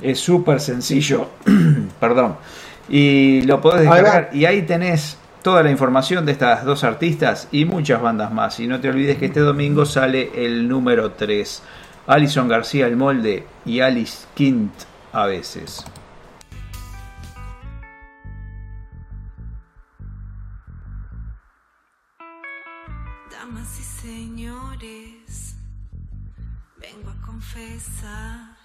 [0.00, 1.30] es súper sencillo,
[1.98, 2.36] perdón,
[2.88, 7.66] y lo podés descargar, y ahí tenés toda la información de estas dos artistas y
[7.66, 8.58] muchas bandas más.
[8.60, 11.62] Y no te olvides que este domingo sale el número 3.
[12.06, 14.72] Alison García El Molde y Alice Quint
[15.12, 15.84] a veces.
[23.30, 25.56] Damas y señores,
[26.80, 28.56] vengo a confesar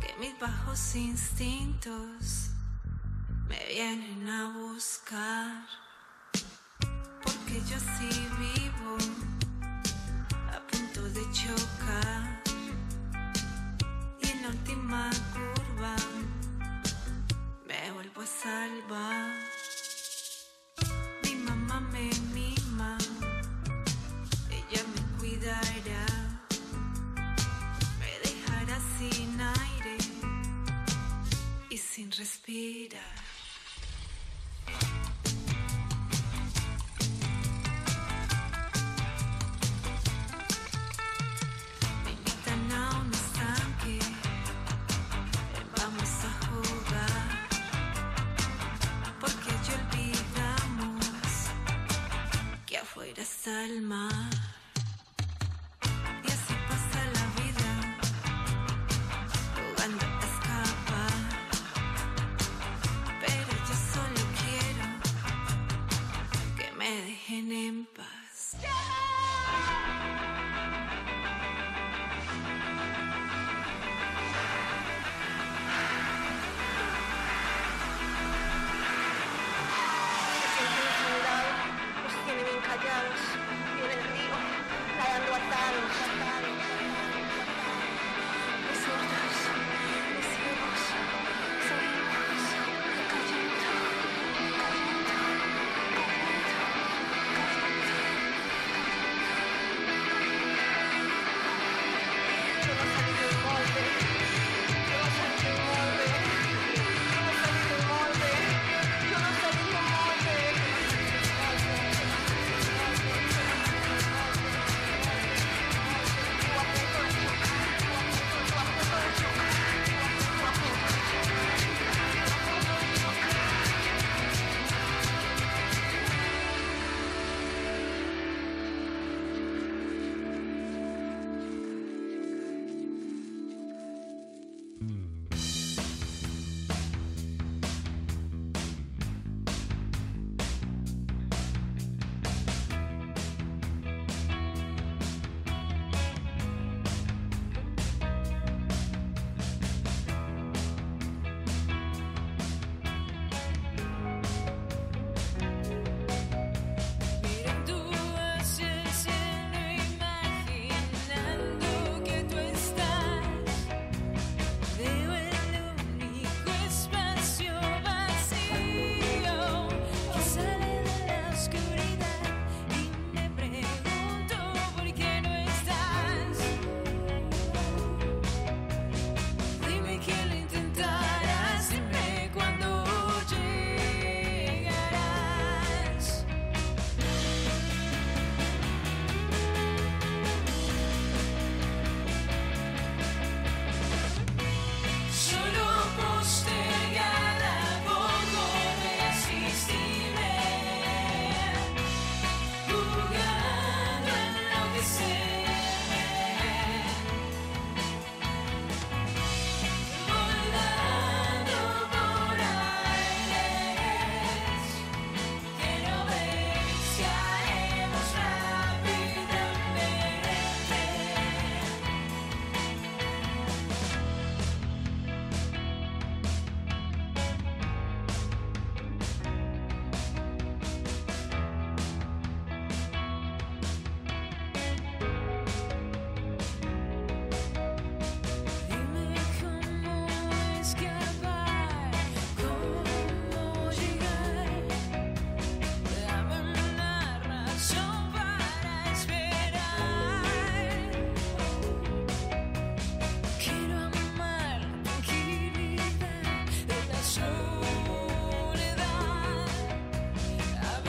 [0.00, 2.35] que mis bajos instintos
[3.56, 5.66] me vienen a buscar.
[7.22, 8.96] Porque yo sí vivo
[10.52, 12.42] a punto de chocar.
[14.22, 15.96] Y en la última curva
[17.66, 19.32] me vuelvo a salvar.
[21.22, 22.98] Mi mamá me mima,
[24.50, 26.05] ella me cuidará.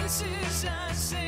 [0.08, 0.24] esse
[0.62, 1.27] já sei.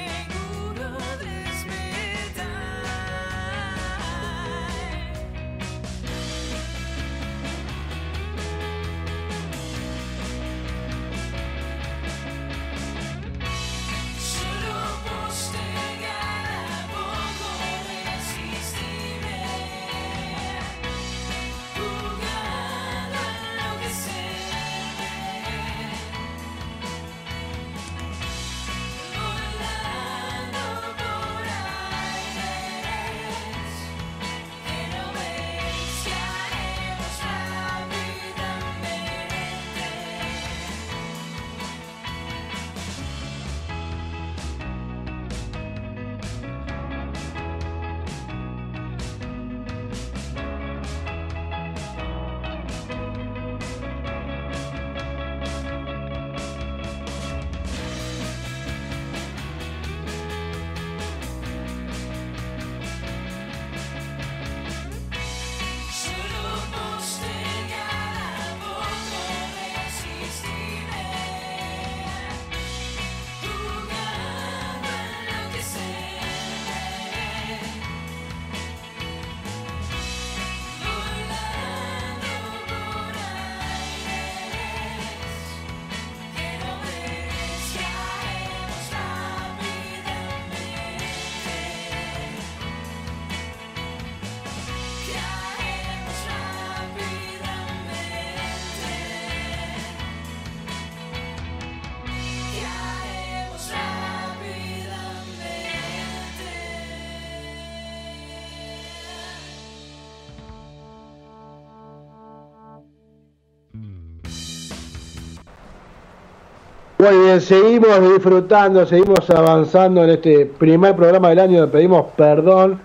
[116.99, 122.79] Muy bien, seguimos disfrutando, seguimos avanzando en este primer programa del año, pedimos perdón.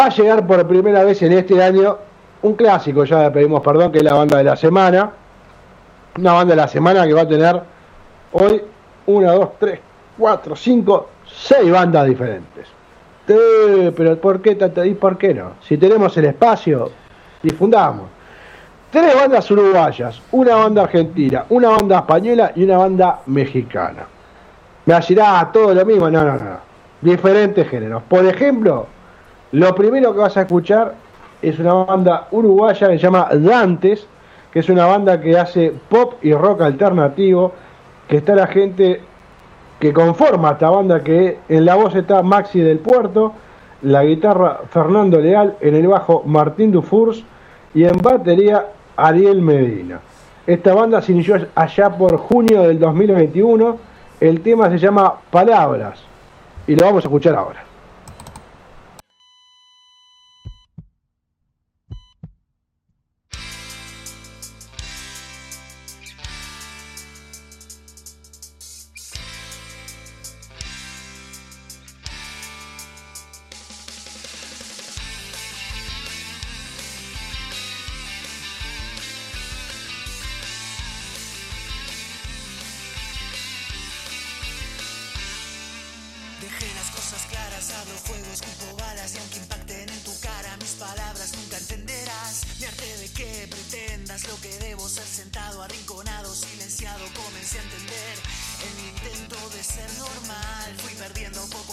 [0.00, 1.98] Va a llegar por primera vez en este año
[2.42, 5.10] un clásico, ya le pedimos perdón, que es la banda de la semana.
[6.16, 7.60] Una banda de la semana que va a tener
[8.32, 8.62] hoy
[9.06, 9.80] una, dos, tres,
[10.16, 12.68] cuatro, cinco, seis bandas diferentes.
[13.26, 15.52] Pero ¿por qué tanta- y por qué no?
[15.66, 16.90] Si tenemos el espacio,
[17.42, 18.10] difundamos.
[18.92, 24.04] Tres bandas uruguayas, una banda argentina, una banda española y una banda mexicana.
[24.84, 26.58] Me decirá "Ah, todo lo mismo, no, no, no.
[27.00, 28.02] Diferentes géneros.
[28.02, 28.86] Por ejemplo,
[29.52, 30.92] lo primero que vas a escuchar
[31.40, 34.06] es una banda uruguaya que se llama Dantes,
[34.52, 37.52] que es una banda que hace pop y rock alternativo,
[38.06, 39.00] que está la gente
[39.80, 43.32] que conforma esta banda, que en la voz está Maxi del Puerto,
[43.80, 47.24] la guitarra Fernando Leal, en el bajo Martín Dufours
[47.74, 48.66] y en batería
[49.02, 50.00] Ariel Medina.
[50.46, 53.76] Esta banda se inició allá por junio del 2021,
[54.20, 55.98] el tema se llama Palabras
[56.68, 57.71] y lo vamos a escuchar ahora.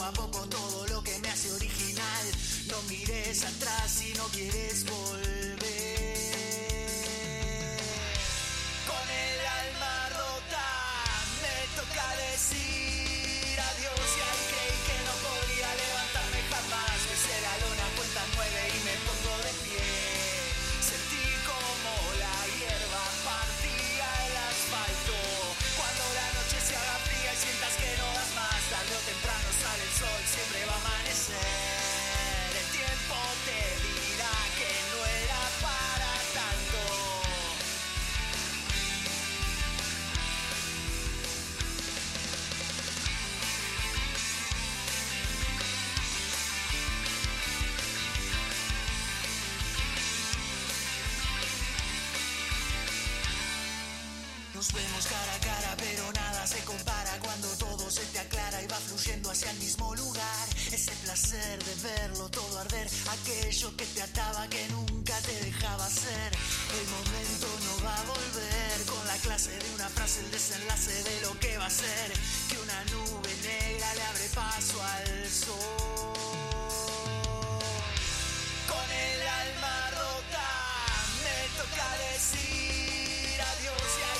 [0.03, 2.25] A poco todo lo que me hace original.
[2.67, 5.28] No mires atrás si no quieres volver.
[63.59, 66.31] Aquello que te ataba que nunca te dejaba ser.
[66.79, 71.21] El momento no va a volver con la clase de una frase, el desenlace de
[71.21, 72.13] lo que va a ser.
[72.47, 76.13] Que una nube negra le abre paso al sol.
[78.67, 80.49] Con el alma rota
[81.23, 84.18] me toca decir adiós y ahí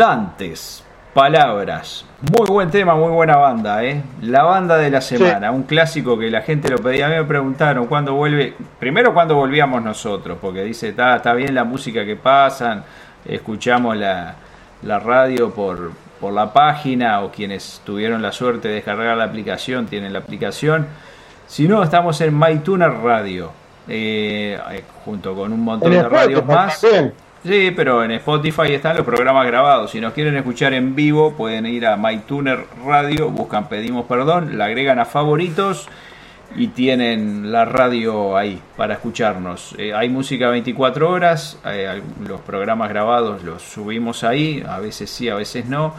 [0.00, 0.82] Dantes,
[1.12, 2.06] palabras.
[2.34, 4.02] Muy buen tema, muy buena banda, ¿eh?
[4.22, 7.04] La banda de la semana, un clásico que la gente lo pedía.
[7.04, 8.54] A mí me preguntaron cuándo vuelve.
[8.78, 12.82] Primero, cuándo volvíamos nosotros, porque dice, está, está bien la música que pasan,
[13.26, 14.36] escuchamos la,
[14.84, 19.84] la radio por, por la página, o quienes tuvieron la suerte de descargar la aplicación,
[19.84, 20.86] tienen la aplicación.
[21.46, 23.52] Si no, estamos en MyTuner Radio,
[23.86, 24.58] eh,
[25.04, 26.80] junto con un montón En de radios más.
[26.80, 27.12] también.
[27.42, 29.92] Sí, pero en Spotify están los programas grabados.
[29.92, 34.66] Si nos quieren escuchar en vivo, pueden ir a MyTuner Radio, buscan Pedimos Perdón, la
[34.66, 35.88] agregan a favoritos
[36.54, 39.74] y tienen la radio ahí para escucharnos.
[39.78, 45.30] Eh, hay música 24 horas, eh, los programas grabados los subimos ahí, a veces sí,
[45.30, 45.94] a veces no,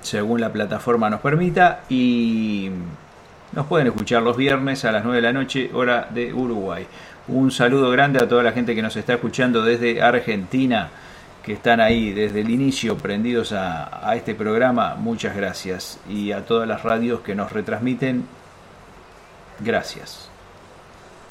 [0.00, 1.82] según la plataforma nos permita.
[1.88, 2.68] Y
[3.52, 6.84] nos pueden escuchar los viernes a las 9 de la noche, hora de Uruguay.
[7.28, 10.88] Un saludo grande a toda la gente que nos está escuchando desde Argentina,
[11.44, 14.96] que están ahí desde el inicio prendidos a, este programa.
[14.96, 16.00] Muchas gracias.
[16.08, 18.24] Y a todas las radios que nos retransmiten,
[19.60, 20.28] gracias.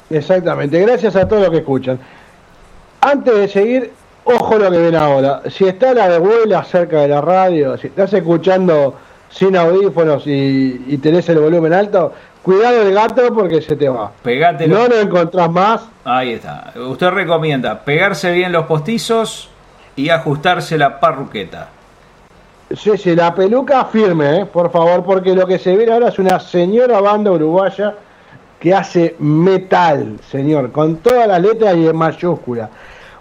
[0.08, 1.98] Exactamente, gracias a todos los que escuchan.
[3.02, 3.92] Antes de seguir,
[4.24, 5.42] ojo lo que ven ahora.
[5.50, 8.96] Si está la abuela cerca de la radio, si estás escuchando
[9.28, 14.10] sin audífonos y, y tenés el volumen alto, cuidado el gato porque se te va.
[14.22, 14.78] Pegátelo.
[14.78, 15.82] No lo encontrás más.
[16.04, 16.72] Ahí está.
[16.76, 19.48] Usted recomienda pegarse bien los postizos
[19.96, 21.68] y ajustarse la parruqueta.
[22.76, 24.46] Sí, sí, la peluca firme, ¿eh?
[24.46, 27.94] por favor, porque lo que se ve ahora es una señora banda uruguaya
[28.58, 32.70] que hace metal, señor, con todas las letras y en mayúscula.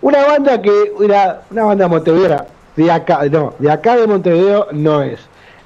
[0.01, 0.71] Una banda que
[1.03, 2.45] era una banda montevideo,
[2.75, 5.19] de acá, no, de acá de Montevideo no es.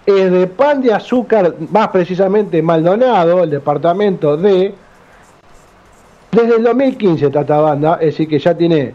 [0.05, 4.73] Es de pan de azúcar, más precisamente Maldonado, el departamento de.
[6.31, 8.93] Desde el 2015 está esta banda, es decir, que ya tiene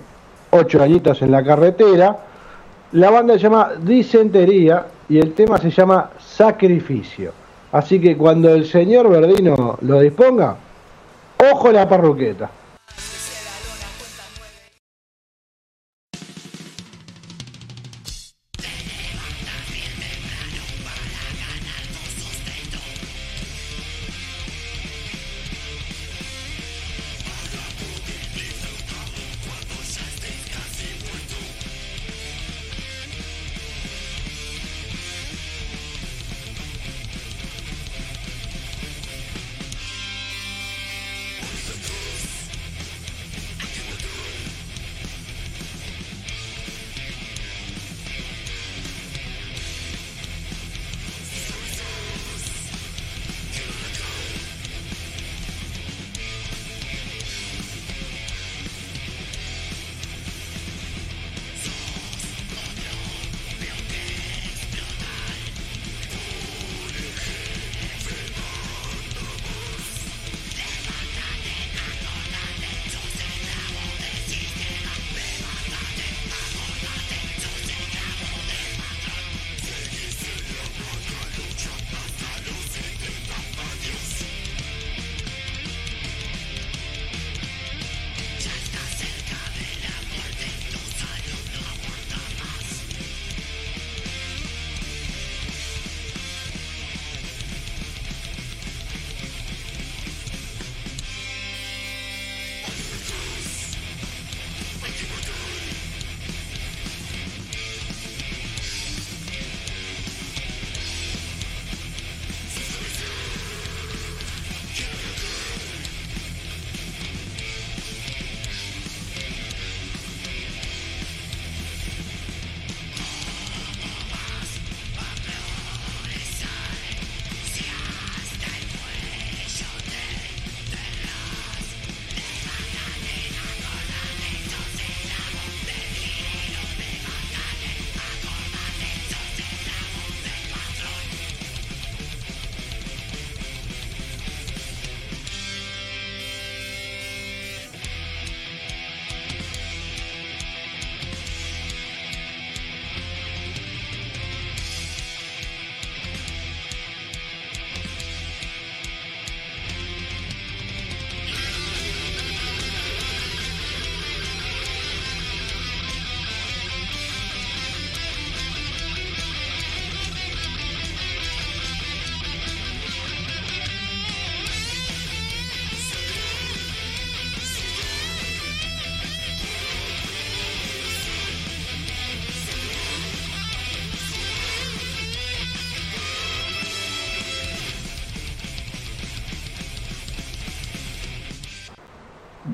[0.51, 2.17] ocho añitos en la carretera.
[2.93, 7.33] La banda se llama Disentería y el tema se llama Sacrificio.
[7.73, 10.57] Así que cuando el señor Verdino lo disponga,
[11.53, 12.51] ojo la parruqueta.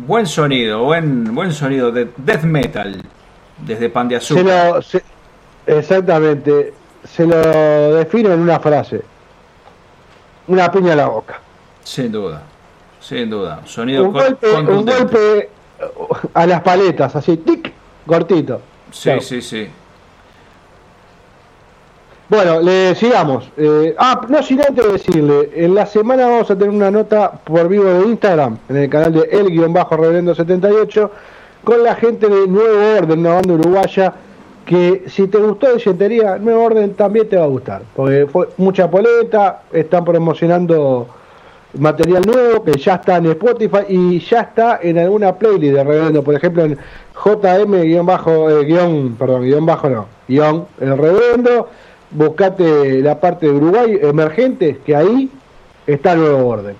[0.06, 3.02] Buen sonido, buen, buen sonido de death metal
[3.58, 4.44] desde Pan de Se Azúcar.
[4.74, 5.02] lo, se-
[5.66, 6.72] exactamente,
[7.04, 9.02] se lo defino en una frase.
[10.46, 11.40] Una piña a la boca.
[11.82, 12.42] Sin duda,
[13.00, 13.62] sin duda.
[13.64, 15.50] Sonido Un golpe, un golpe
[16.34, 17.72] a las paletas, así, tic,
[18.06, 18.60] cortito.
[18.92, 19.68] Sí, sí, sí.
[22.28, 23.48] Bueno, le sigamos.
[23.56, 27.68] Eh, ah, no sin antes decirle, en la semana vamos a tener una nota por
[27.68, 31.10] vivo de Instagram, en el canal de el-reverendo78,
[31.62, 34.12] con la gente de Nuevo Orden, una banda uruguaya,
[34.64, 38.48] que si te gustó de Yetería, Nuevo Orden también te va a gustar, porque fue
[38.56, 41.06] mucha poleta, están promocionando
[41.78, 46.24] material nuevo que ya está en Spotify y ya está en alguna playlist de Reverendo,
[46.24, 46.78] por ejemplo en
[47.24, 51.68] JM eh, guion, perdón, guion bajo no, guion el Reverendo,
[52.10, 55.30] buscate la parte de Uruguay emergentes que ahí
[55.86, 56.76] está el nuevo orden.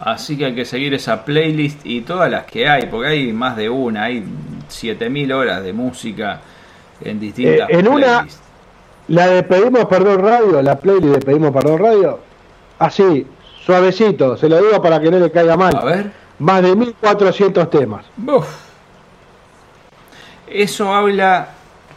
[0.00, 3.56] Así que hay que seguir esa playlist y todas las que hay, porque hay más
[3.56, 4.24] de una, hay
[4.68, 6.40] 7000 horas de música
[7.00, 8.26] en distintas Eh, en una-.
[9.08, 12.20] La de Pedimos Perdón Radio, la playlist de Pedimos Perdón Radio,
[12.78, 13.26] así,
[13.64, 15.76] suavecito, se lo digo para que no le caiga mal.
[15.76, 16.10] A ver.
[16.38, 18.04] Más de 1400 temas.
[18.26, 18.46] Uf.
[20.48, 21.48] Eso habla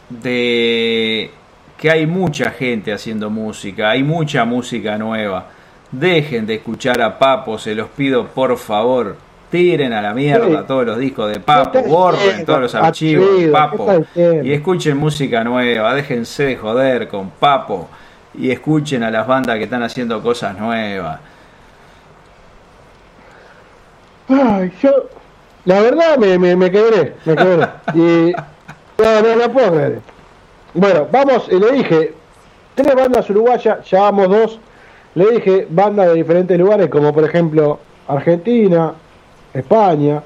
[0.09, 1.31] de
[1.77, 5.45] que hay mucha gente haciendo música, hay mucha música nueva.
[5.91, 9.15] Dejen de escuchar a Papo, se los pido por favor.
[9.49, 10.65] Tiren a la mierda Sí.
[10.67, 14.03] todos los discos de Papo, ¿Qué estás borren todos los archivos de Papo
[14.43, 15.93] y escuchen música nueva.
[15.93, 17.87] Déjense de joder con Papo
[18.37, 21.19] y escuchen a las bandas que están haciendo cosas nuevas.
[24.29, 24.91] Ay, yo,
[25.65, 27.67] la verdad me, me, me quebré, me quebré.
[27.93, 28.33] Y
[29.01, 30.01] no, no, no puedo creer.
[30.73, 32.14] Bueno, vamos, y le dije,
[32.76, 34.60] tres bandas uruguayas, ya vamos dos.
[35.15, 38.94] Le dije bandas de diferentes lugares, como por ejemplo Argentina,
[39.53, 40.22] España,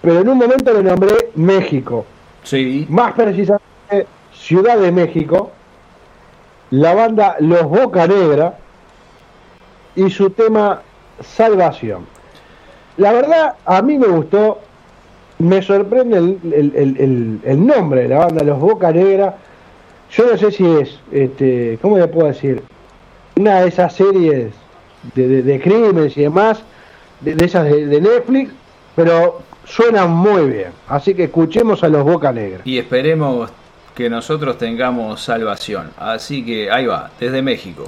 [0.00, 2.06] pero en un momento le nombré México.
[2.42, 2.86] Sí.
[2.88, 5.50] Más precisamente Ciudad de México,
[6.70, 8.58] la banda Los Boca Negra
[9.94, 10.82] y su tema
[11.20, 12.06] Salvación.
[12.96, 14.58] La verdad, a mí me gustó,
[15.42, 16.38] me sorprende el,
[16.76, 19.36] el- el- nombre de la banda Los Boca Negra.
[20.10, 22.62] Yo no sé si es, este, ¿cómo le puedo decir?
[23.36, 24.52] Una de esas series
[25.14, 26.62] de, de, crímenes y demás,
[27.20, 28.52] de, de esas de Netflix,
[28.94, 30.68] pero suenan muy bien.
[30.88, 32.60] Así que escuchemos a Los Boca Negra.
[32.64, 33.50] Y esperemos
[33.94, 35.90] que nosotros tengamos salvación.
[35.96, 37.84] Así que ahí va, desde México.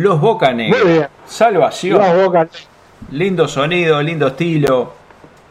[0.00, 1.08] Los Boca Negros.
[1.26, 2.00] Salvación.
[2.00, 2.48] Los
[3.10, 4.92] Lindo sonido, lindo estilo.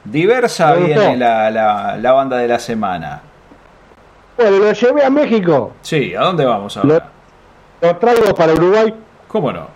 [0.03, 3.21] Diversa viene la, la, la, banda de la semana.
[4.37, 5.73] Bueno, lo llevé a México.
[5.81, 7.11] Sí, ¿a dónde vamos ahora?
[7.81, 8.93] Lo, traigo para Uruguay.
[9.27, 9.67] ¿Cómo no?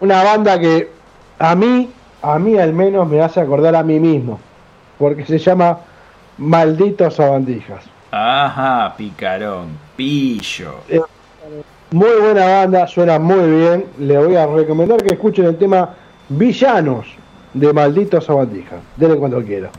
[0.00, 0.90] Una banda que
[1.38, 1.90] a mí,
[2.22, 4.40] a mí al menos me hace acordar a mí mismo.
[4.98, 5.78] Porque se llama
[6.38, 7.84] Malditos Sabandijas.
[8.10, 10.76] Ajá, picarón, pillo.
[10.88, 11.00] Eh,
[11.92, 13.84] muy buena banda, suena muy bien.
[13.98, 15.90] Le voy a recomendar que escuchen el tema
[16.30, 17.06] Villanos
[17.52, 18.76] de Maldito Sabandija.
[18.96, 19.70] Denle cuando quiera.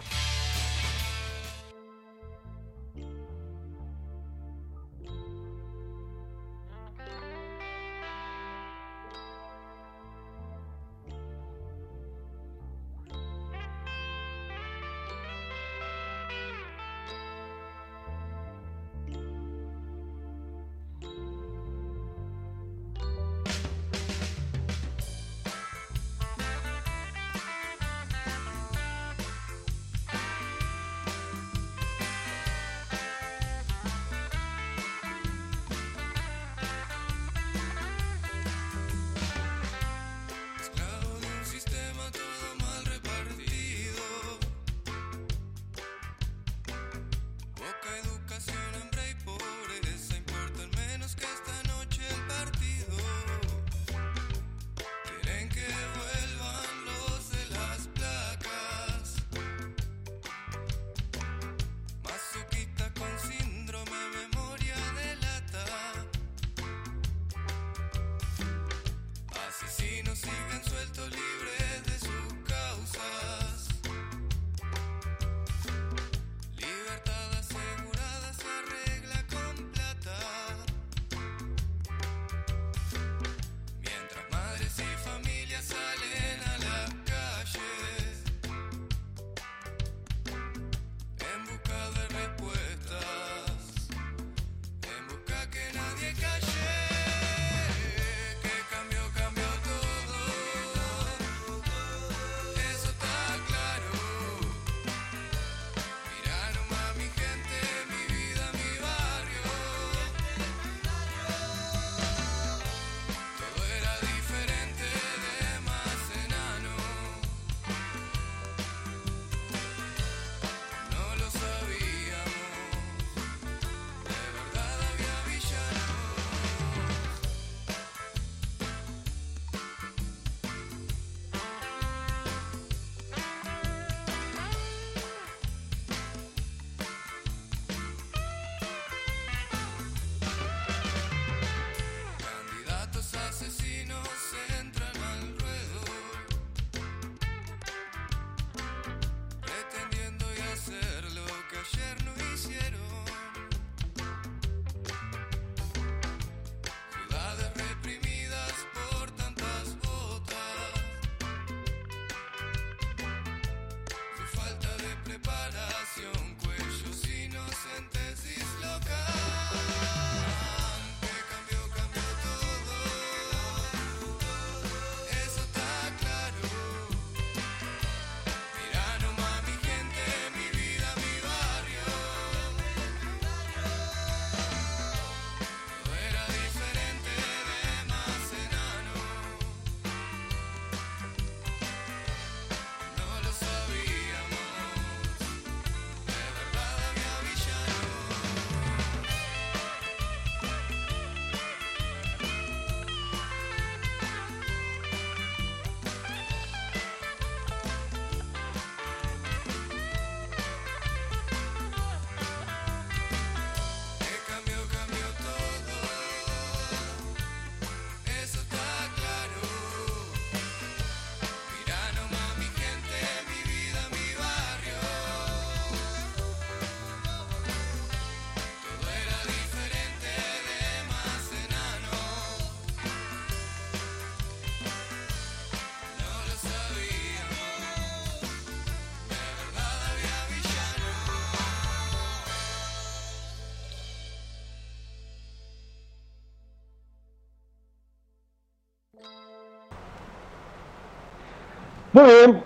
[251.94, 252.42] Muy bien,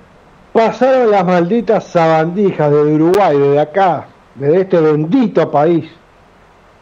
[0.52, 5.90] pasaron las malditas sabandijas de Uruguay, desde acá, desde este bendito país.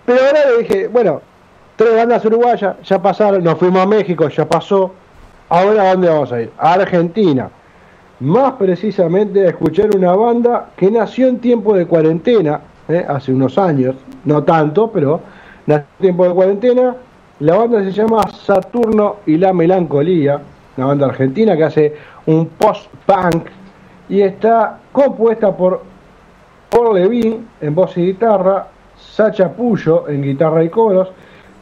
[0.03, 1.21] Pero ahora le dije, bueno,
[1.75, 4.91] tres bandas uruguayas ya pasaron, nos fuimos a México, ya pasó.
[5.47, 6.51] Ahora, ¿a dónde vamos a ir?
[6.57, 7.51] A Argentina.
[8.21, 13.05] Más precisamente a escuchar una banda que nació en tiempo de cuarentena, ¿eh?
[13.07, 15.21] hace unos años, no tanto, pero
[15.67, 16.95] nació en tiempo de cuarentena.
[17.41, 20.41] La banda se llama Saturno y la Melancolía
[20.77, 21.95] una banda argentina que hace
[22.25, 23.47] un post-punk
[24.09, 25.83] y está compuesta por
[26.69, 31.09] Paul Levine en voz y guitarra, Sacha Puyo en guitarra y coros,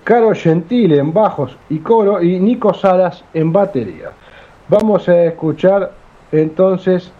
[0.03, 4.11] Caro Gentile en bajos y coro y Nico Salas en batería.
[4.68, 5.91] Vamos a escuchar
[6.31, 7.11] entonces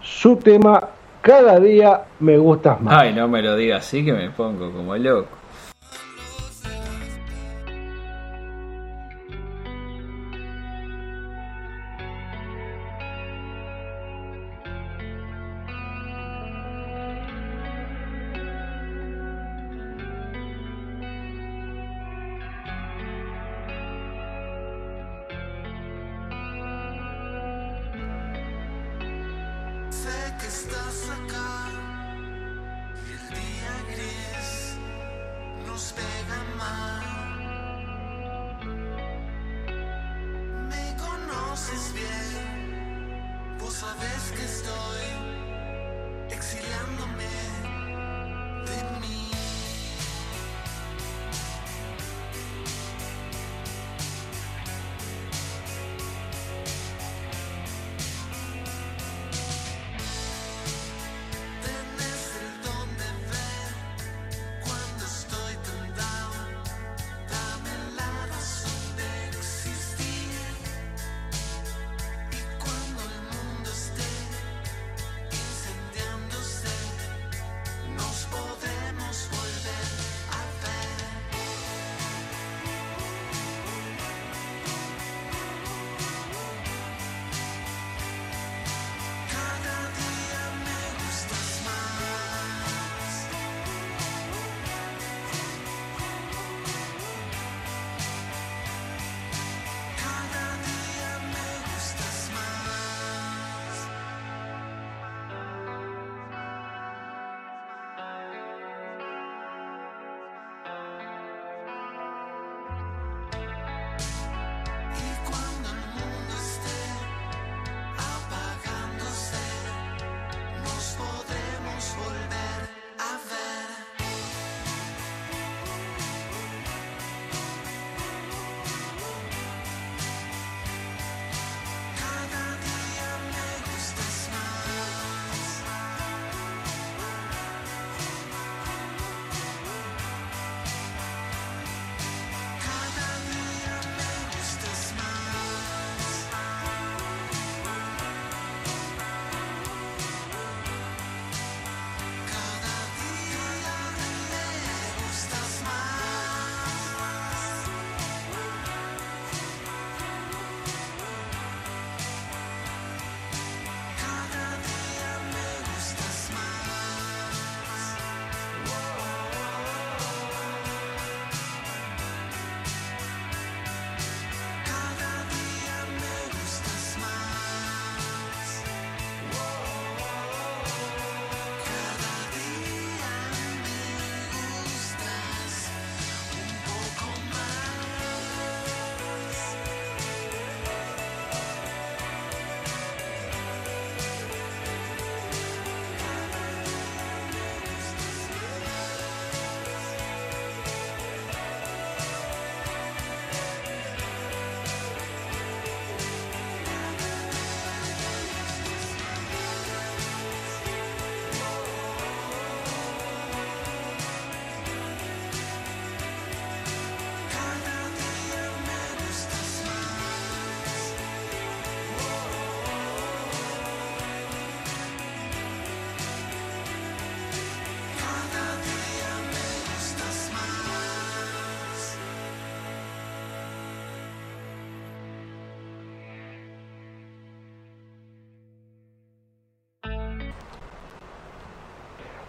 [0.00, 0.80] su tema
[1.22, 3.00] Cada día me gustas más.
[3.00, 5.28] Ay, no me lo digas así que me pongo como loco.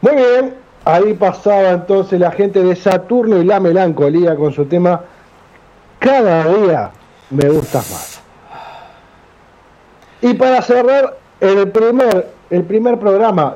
[0.06, 0.53] Muy bien,
[0.86, 5.02] ahí pasaba entonces la gente de Saturno y la Melancolía con su tema
[5.98, 6.91] Cada día
[7.32, 8.22] me gustas más.
[10.22, 13.56] Y para cerrar el primer, el primer programa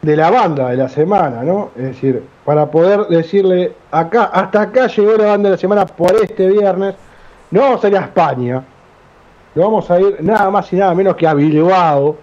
[0.00, 1.70] de la banda de la semana, ¿no?
[1.76, 6.12] Es decir, para poder decirle acá, hasta acá llegó la banda de la semana por
[6.24, 6.96] este viernes.
[7.52, 8.64] No vamos a ir a España,
[9.54, 12.16] no vamos a ir nada más y nada menos que a Bilbao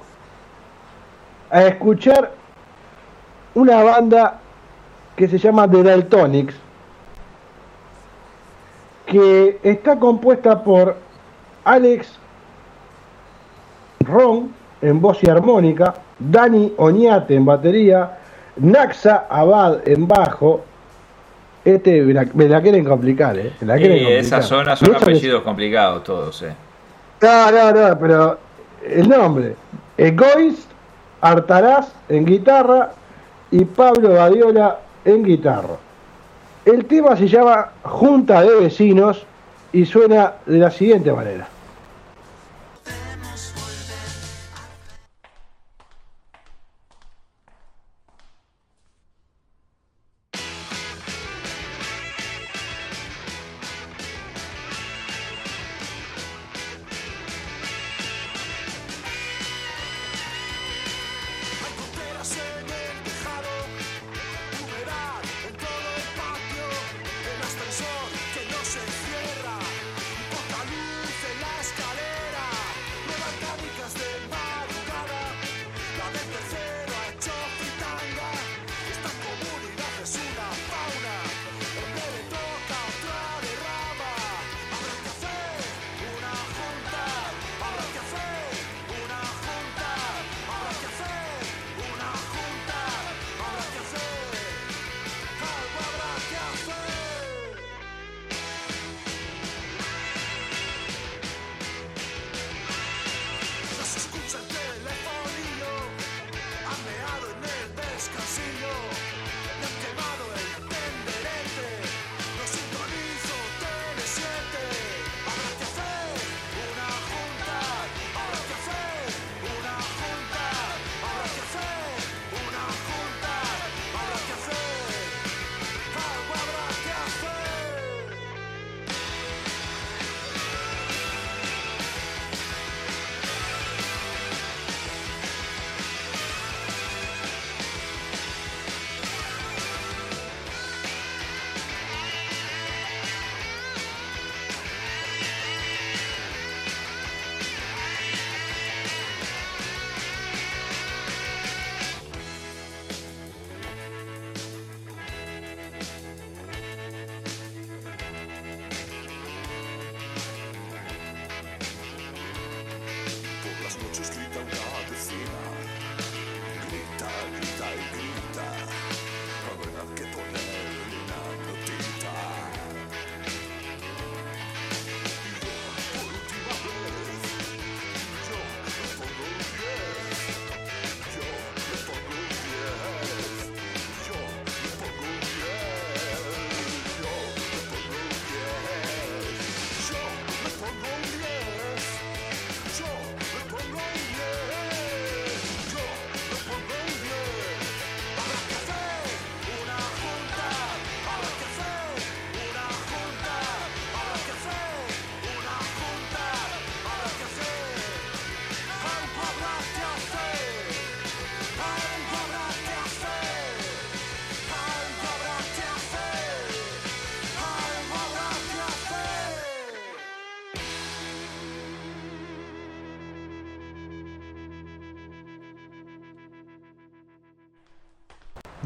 [1.49, 2.38] a escuchar
[3.55, 4.39] una banda
[5.15, 6.55] que se llama The Daltonics,
[9.05, 10.95] que está compuesta por
[11.65, 12.07] Alex
[14.05, 18.17] Ron en voz y armónica, Dani Oñate en batería,
[18.57, 20.63] Naxa Abad en bajo.
[21.65, 23.51] Este me la, me la quieren complicar, ¿eh?
[23.59, 24.23] Me la quieren Y complicar.
[24.25, 26.53] esas zonas son apellidos complicados todos, eh.
[27.21, 28.37] No, no, no, pero
[28.87, 29.55] el nombre.
[29.97, 30.69] Egoist
[31.21, 32.91] Artaraz en guitarra
[33.51, 35.77] y Pablo Badiola en guitarra.
[36.65, 39.25] El tema se llama Junta de Vecinos
[39.71, 41.47] y suena de la siguiente manera.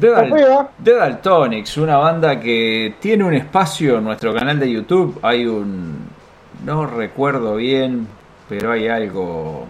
[0.04, 0.68] The, Dal-.
[0.82, 5.18] The Daltonics, una banda que tiene un espacio en nuestro canal de YouTube.
[5.22, 6.08] Hay un.
[6.64, 8.06] No recuerdo bien,
[8.48, 9.66] pero hay algo.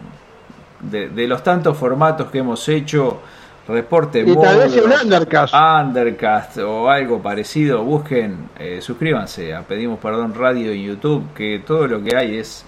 [0.81, 3.21] De, de los tantos formatos que hemos hecho,
[3.67, 5.55] reporte Y tal vez un undercast.
[5.55, 11.87] Undercast o algo parecido, busquen, eh, suscríbanse a Pedimos Perdón Radio en YouTube, que todo
[11.87, 12.65] lo que hay es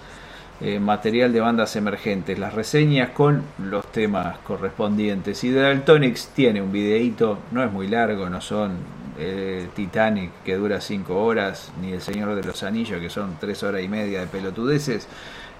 [0.59, 5.43] eh, material de bandas emergentes, las reseñas con los temas correspondientes.
[5.43, 8.77] Y Daltonics tiene un videíto, no es muy largo, no son
[9.19, 13.63] eh, Titanic que dura 5 horas, ni El Señor de los Anillos que son 3
[13.63, 15.07] horas y media de pelotudeces.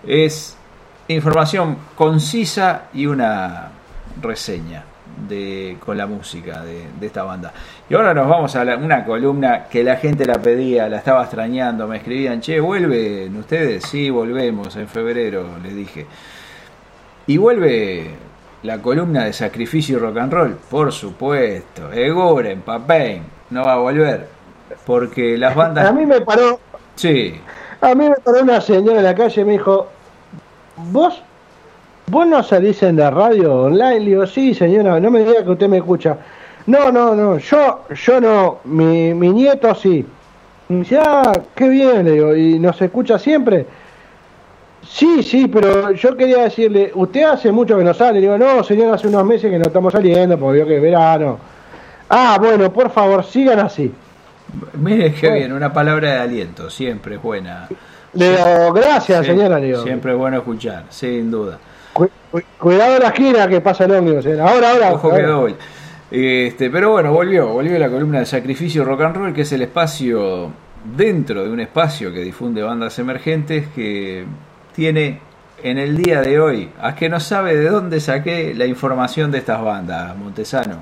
[0.06, 0.58] Es
[1.08, 3.70] información concisa y una
[4.22, 4.84] reseña
[5.28, 7.52] de, con la música de, de esta banda.
[7.90, 11.24] Y ahora nos vamos a la- una columna que la gente la pedía, la estaba
[11.24, 13.84] extrañando, me escribían, che, ¿vuelven ustedes?
[13.86, 16.06] Sí, volvemos en febrero, les dije.
[17.28, 18.12] Y vuelve
[18.64, 21.92] la columna de sacrificio y rock and roll, por supuesto.
[21.92, 24.28] Eguren, Papain, no va a volver.
[24.86, 25.94] Porque las A bandas.
[25.94, 26.60] mí me paró,
[26.96, 27.40] Sí,
[27.82, 29.88] a mí me paró una señora en la calle y me dijo,
[30.92, 31.22] ¿vos,
[32.10, 34.00] vos no salís en la radio online?
[34.00, 36.18] Le digo, sí, señora, no me diga que usted me escucha.
[36.66, 40.06] No, no, no, yo, yo no, mi, mi nieto sí.
[40.70, 43.66] Y me dice, ah, qué bien, le digo, ¿y nos escucha siempre?
[44.86, 48.16] Sí, sí, pero yo quería decirle, usted hace mucho que no sale.
[48.16, 50.82] Le digo, no, señor, hace unos meses que no estamos saliendo porque vio que es
[50.82, 51.40] verano.
[52.10, 53.94] Ah, bueno, por favor, sigan así.
[54.74, 57.68] mire qué bien, una palabra de aliento, siempre es buena.
[58.14, 59.84] Le digo, gracias, Sí, señora, le digo.
[59.84, 61.60] Siempre es bueno escuchar, sin duda.
[62.38, 64.26] Cu- cu- cuidado en la esquina que pasa el ómnibus.
[64.26, 64.40] eh.
[64.40, 64.94] Ahora, ahora.
[64.94, 65.28] Ojo que ahora.
[65.28, 65.56] doy.
[66.10, 69.62] Este, pero bueno, volvió, volvió la columna de Sacrificio Rock and Roll, que es el
[69.64, 70.52] espacio
[70.96, 74.26] dentro de un espacio que difunde bandas emergentes que
[74.74, 75.20] tiene
[75.64, 79.40] en el día de hoy, a que no sabe de dónde saqué la información de
[79.40, 80.78] estas bandas, Montesano.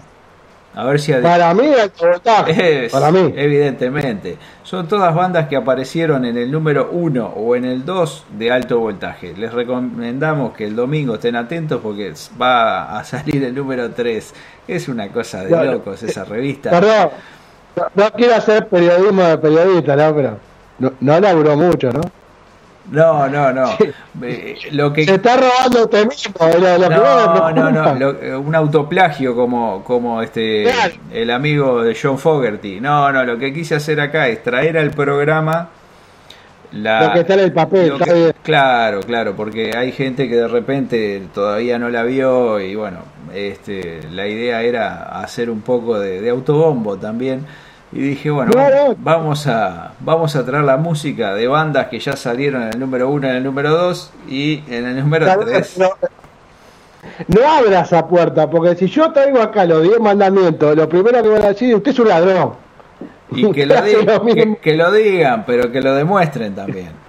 [0.76, 2.85] A ver si adi- Para mí, alto voltaje.
[2.85, 3.34] es, Para mí.
[3.35, 4.38] evidentemente.
[4.64, 8.80] Son todas bandas que aparecieron en el número 1 o en el 2 de alto
[8.80, 9.34] voltaje.
[9.38, 14.34] Les recomendamos que el domingo estén atentos porque va a salir el número 3.
[14.68, 16.72] Es una cosa de locos esa revista.
[16.72, 17.10] Perdón.
[17.76, 20.15] No, no quiero hacer periodismo de periodista, ¿no?
[20.15, 20.38] Pero
[20.80, 22.02] no, no laburó mucho, ¿no?
[22.91, 23.69] No, no, no.
[24.21, 26.33] Eh, Lo que Se está robando usted mismo.
[26.39, 30.67] Lo que No, no, no, lo- eh, un autoplagio como, como este
[31.11, 32.79] el amigo de John Fogerty.
[32.79, 35.69] No, no, lo que quise hacer acá es traer al programa
[36.71, 40.35] la, Lo que está en el papel, está que- claro, claro, porque hay gente que
[40.35, 42.99] de repente todavía no la vio y bueno,
[43.33, 47.45] este, la idea era hacer un poco de, de autobombo también.
[47.91, 48.51] Y dije, bueno,
[48.97, 53.09] vamos a vamos a traer la música de bandas que ya salieron en el número
[53.09, 55.77] 1, en el número 2 y en el número Claro, 3.
[55.77, 55.89] No,
[57.27, 61.29] no abra esa puerta, porque si yo traigo acá los 10 mandamientos, lo primero que
[61.29, 62.53] van a decir, usted es un ladrón.
[63.31, 63.65] Y que
[64.05, 64.55] lo, mismo.
[64.55, 67.05] que, que lo digan, pero que lo demuestren también.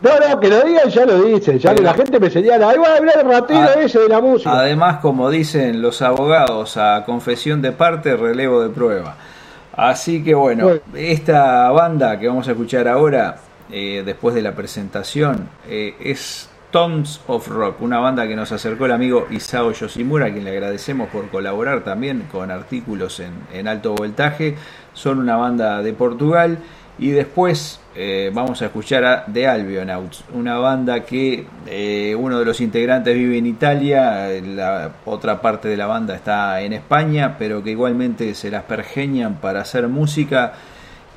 [0.00, 1.58] No, no, que lo digan ya lo dicen.
[1.58, 4.20] Ya que la gente me señala, ahí va a hablar el ratero ese de la
[4.20, 4.52] música.
[4.52, 9.16] Además, como dicen los abogados, a confesión de parte, relevo de prueba.
[9.76, 10.80] Así que bueno, Bueno.
[10.94, 13.36] esta banda que vamos a escuchar ahora,
[13.70, 18.86] eh, después de la presentación, eh, es Tons of Rock, una banda que nos acercó
[18.86, 23.66] el amigo Isao Yoshimura, a quien le agradecemos por colaborar también con artículos en, en
[23.68, 24.56] alto voltaje.
[24.92, 26.58] Son una banda de Portugal.
[26.98, 32.44] Y después eh, vamos a escuchar a The Albionauts, una banda que eh, uno de
[32.44, 37.62] los integrantes vive en Italia, la otra parte de la banda está en España, pero
[37.62, 40.52] que igualmente se las pergeñan para hacer música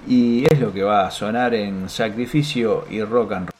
[0.08, 3.54] y es lo que va a sonar en Sacrificio y Rock and Roll.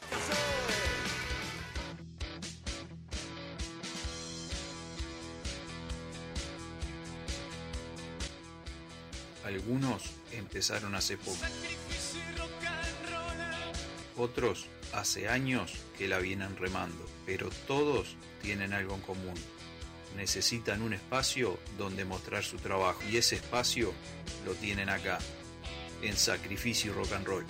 [9.46, 11.38] Algunos empezaron hace poco.
[14.16, 19.34] Otros hace años que la vienen remando, pero todos tienen algo en común.
[20.16, 23.92] Necesitan un espacio donde mostrar su trabajo y ese espacio
[24.46, 25.18] lo tienen acá,
[26.02, 27.44] en Sacrificio Rock and Roll.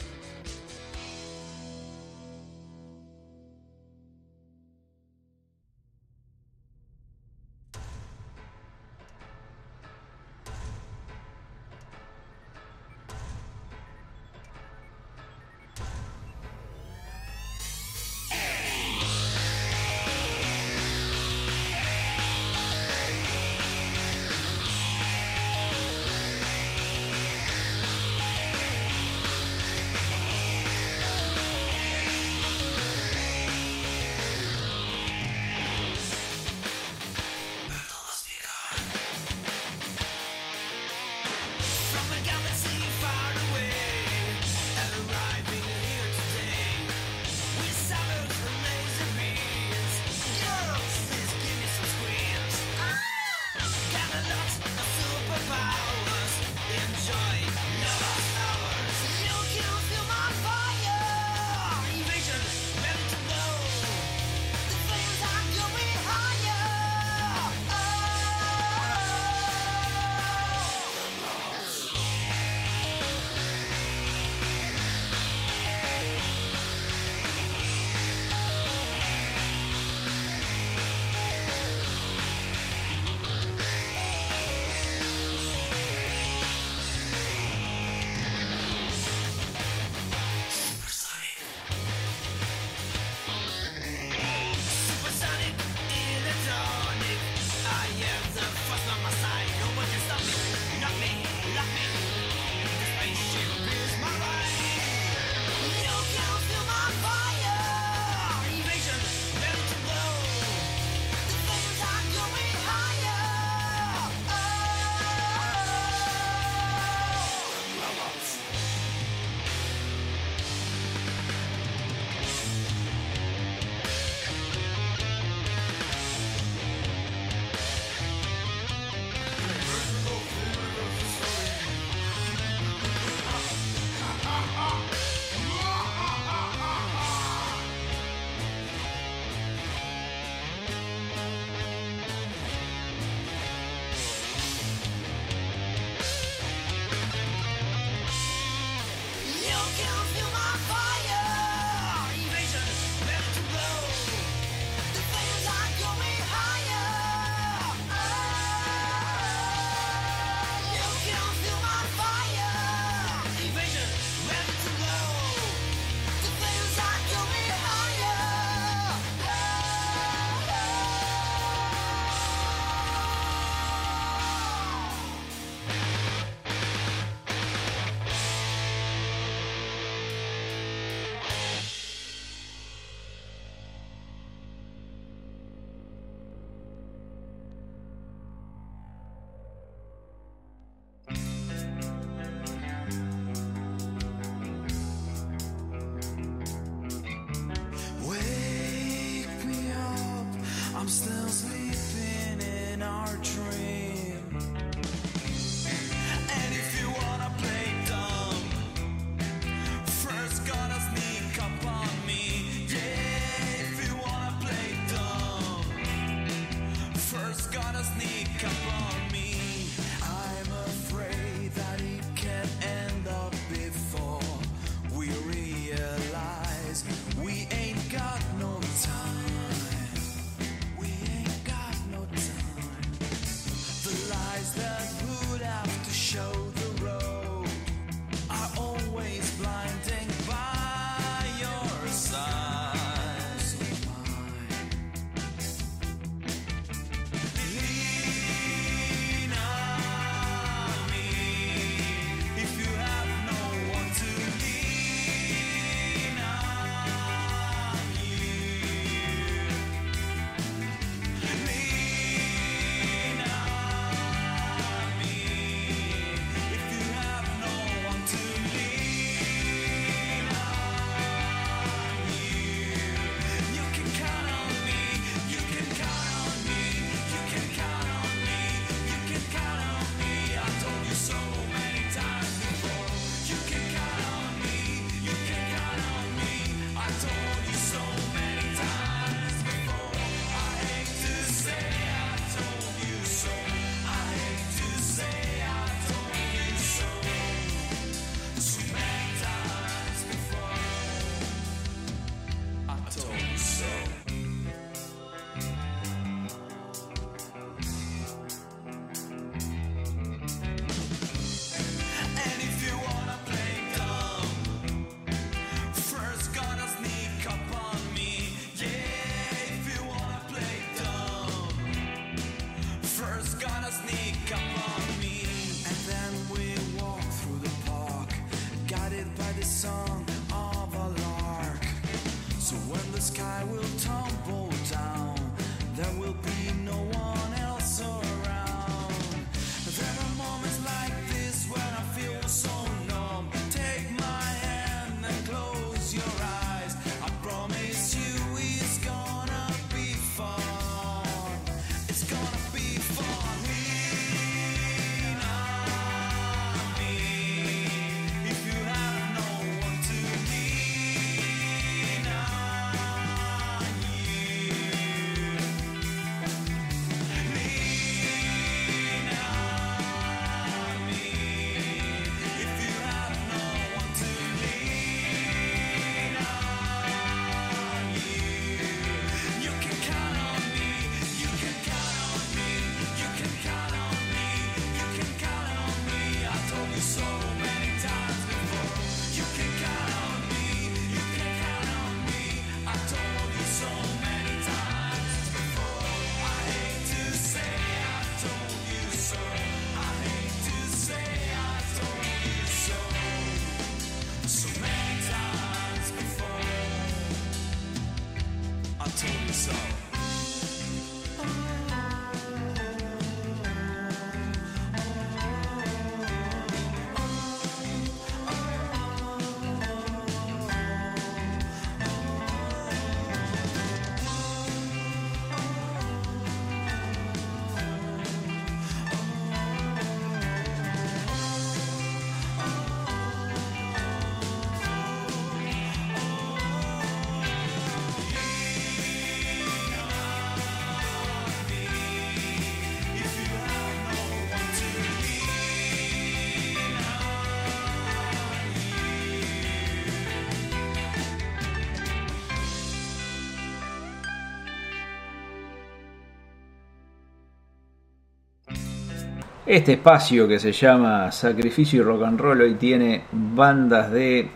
[459.46, 464.30] Este espacio que se llama Sacrificio y Rock and Roll hoy tiene bandas de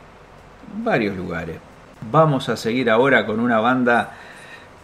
[0.85, 1.57] varios lugares.
[2.13, 4.13] Vamos a seguir ahora con una banda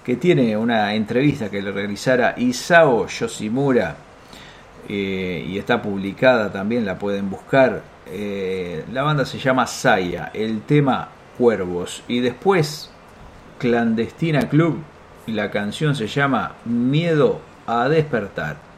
[0.02, 3.96] que tiene una entrevista que le realizara Isao Yoshimura
[4.88, 7.82] eh, y está publicada también, la pueden buscar.
[8.06, 11.06] Eh, la banda se llama Saya, el tema
[11.36, 12.90] Cuervos y después
[13.59, 14.78] Clandestina Club
[15.26, 18.73] la canción se llama Miedo a despertar.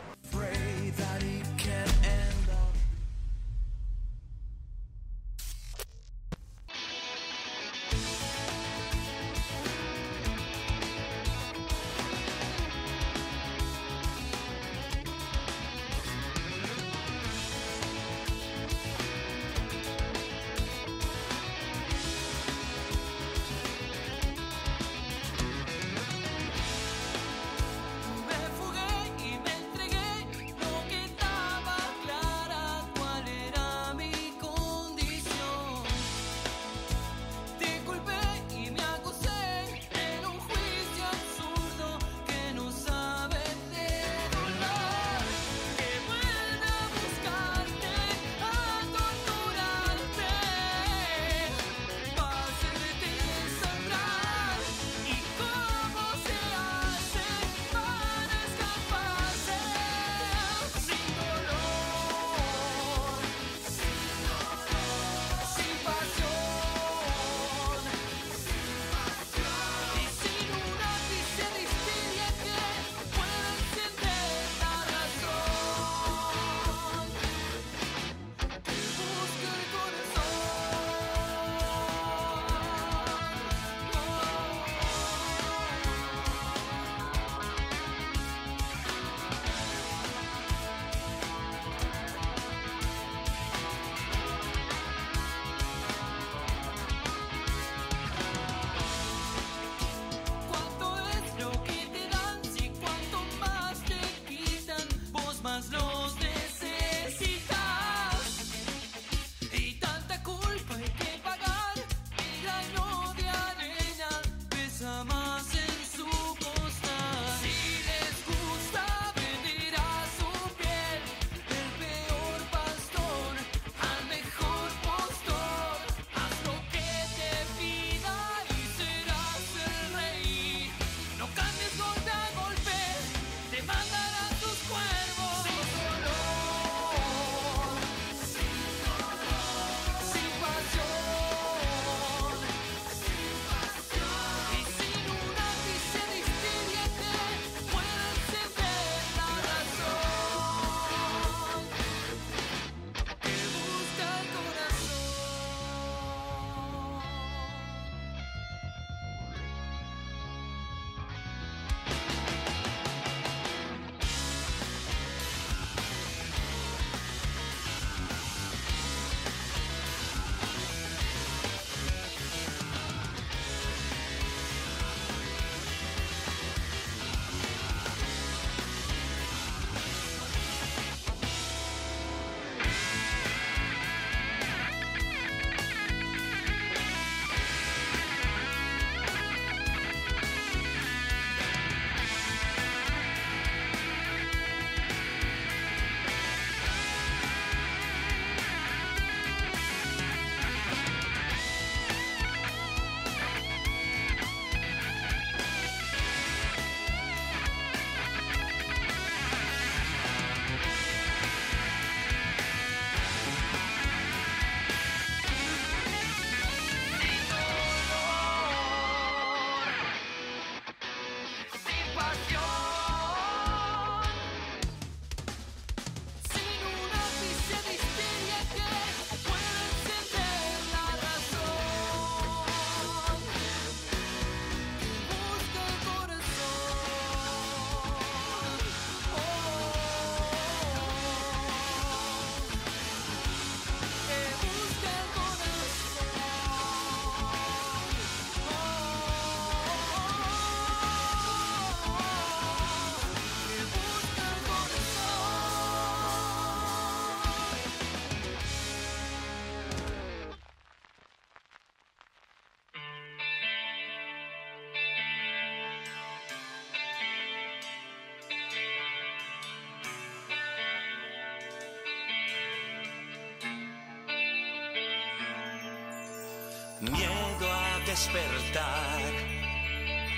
[277.96, 279.00] Despertar,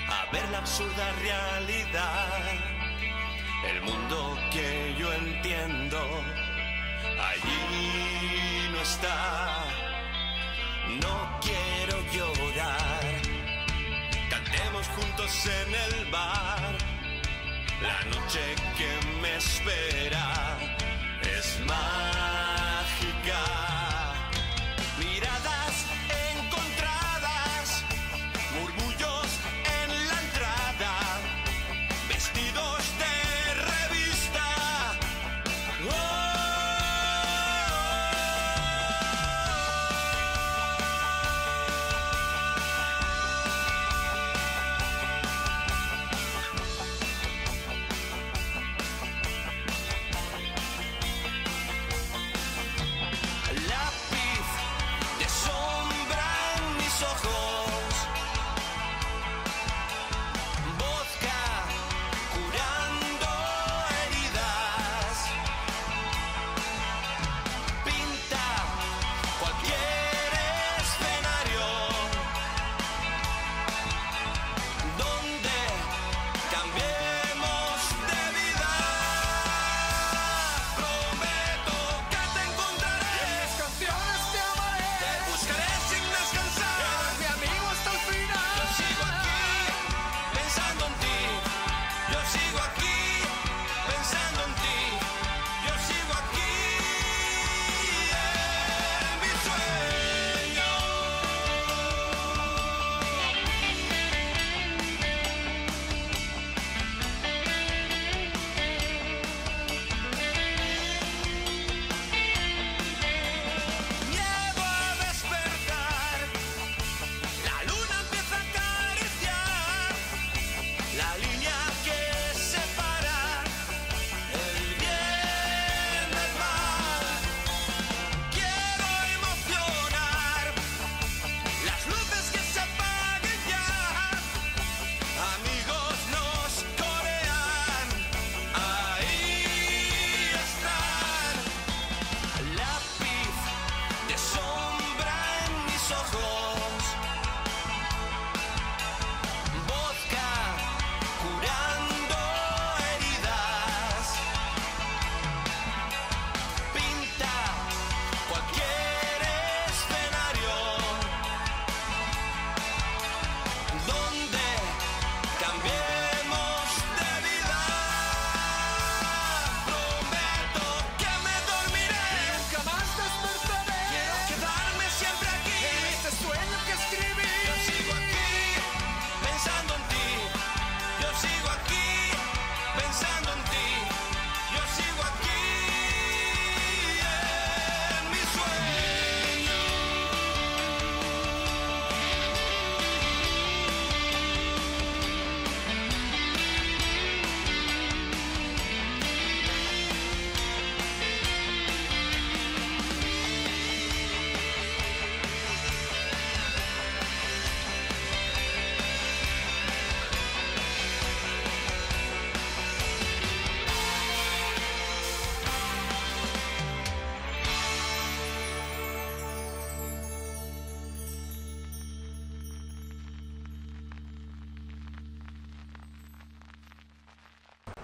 [0.09, 2.43] a ver la absurda realidad.
[3.71, 5.99] El mundo que yo entiendo,
[7.29, 9.63] allí no está.
[11.03, 13.21] No quiero llorar,
[14.29, 16.75] cantemos juntos en el bar.
[17.81, 18.43] La noche
[18.77, 18.91] que
[19.21, 20.48] me espera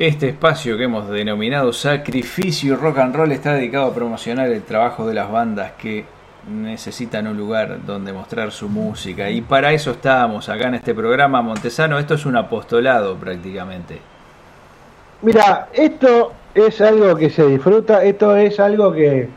[0.06, 5.08] Este espacio que hemos denominado Sacrificio Rock and Roll está dedicado a promocionar el trabajo
[5.08, 6.06] de las bandas que
[6.48, 9.32] necesitan un lugar donde mostrar su música.
[9.32, 11.98] Y para eso estábamos acá en este programa Montesano.
[11.98, 14.00] Esto es un apostolado prácticamente.
[15.24, 19.28] Mira, esto es algo que se disfruta, esto es algo que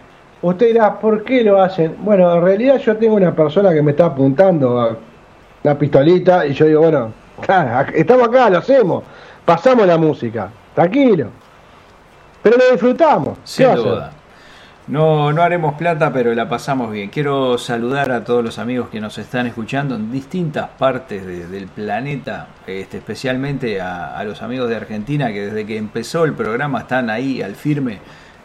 [0.43, 1.97] usted dirá, ¿por qué lo hacen?
[2.01, 4.95] Bueno, en realidad yo tengo una persona que me está apuntando a
[5.63, 7.11] la pistolita y yo digo, bueno,
[7.95, 9.03] estamos acá, lo hacemos,
[9.47, 10.51] pasamos la música,
[10.83, 11.29] tranquilo.
[12.43, 13.39] Pero lo disfrutamos.
[13.39, 14.13] ¿qué Sin duda.
[14.87, 17.11] No, no haremos plata, pero la pasamos bien.
[17.11, 21.67] Quiero saludar a todos los amigos que nos están escuchando en distintas partes de- del
[21.67, 26.79] planeta, este, especialmente a, a los amigos de Argentina que desde que empezó el programa
[26.81, 27.99] están ahí al firme,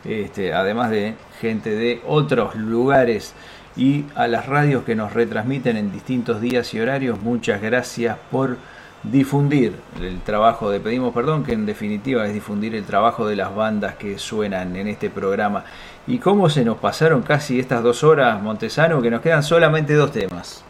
[0.04, 3.34] este, además de gente de otros lugares
[3.78, 7.22] y a las radios que nos retransmiten en distintos días y horarios.
[7.22, 8.58] Muchas gracias por
[9.04, 13.54] difundir el trabajo de Pedimos Perdón, que en definitiva es difundir el trabajo de las
[13.54, 15.66] bandas que suenan en este programa.
[16.08, 20.12] Y cómo se nos pasaron casi estas dos horas, Montesano, que nos quedan solamente dos
[20.12, 20.64] temas.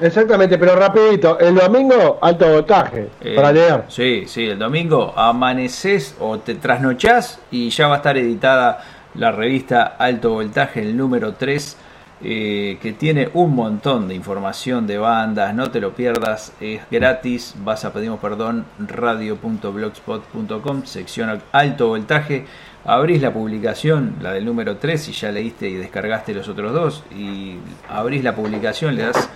[0.00, 3.84] Exactamente, pero rapidito, el domingo alto voltaje, Eh, para leer.
[3.88, 8.80] Sí, sí, el domingo amaneces o te trasnochás y ya va a estar editada
[9.14, 11.76] la revista Alto Voltaje, el número 3,
[12.22, 17.54] eh, que tiene un montón de información de bandas, no te lo pierdas, es gratis,
[17.62, 22.46] vas a pedimos perdón, radio.blogspot.com, sección Alto Voltaje,
[22.84, 27.04] abrís la publicación, la del número 3, y ya leíste y descargaste los otros dos,
[27.16, 27.58] y
[27.88, 29.30] abrís la publicación, le das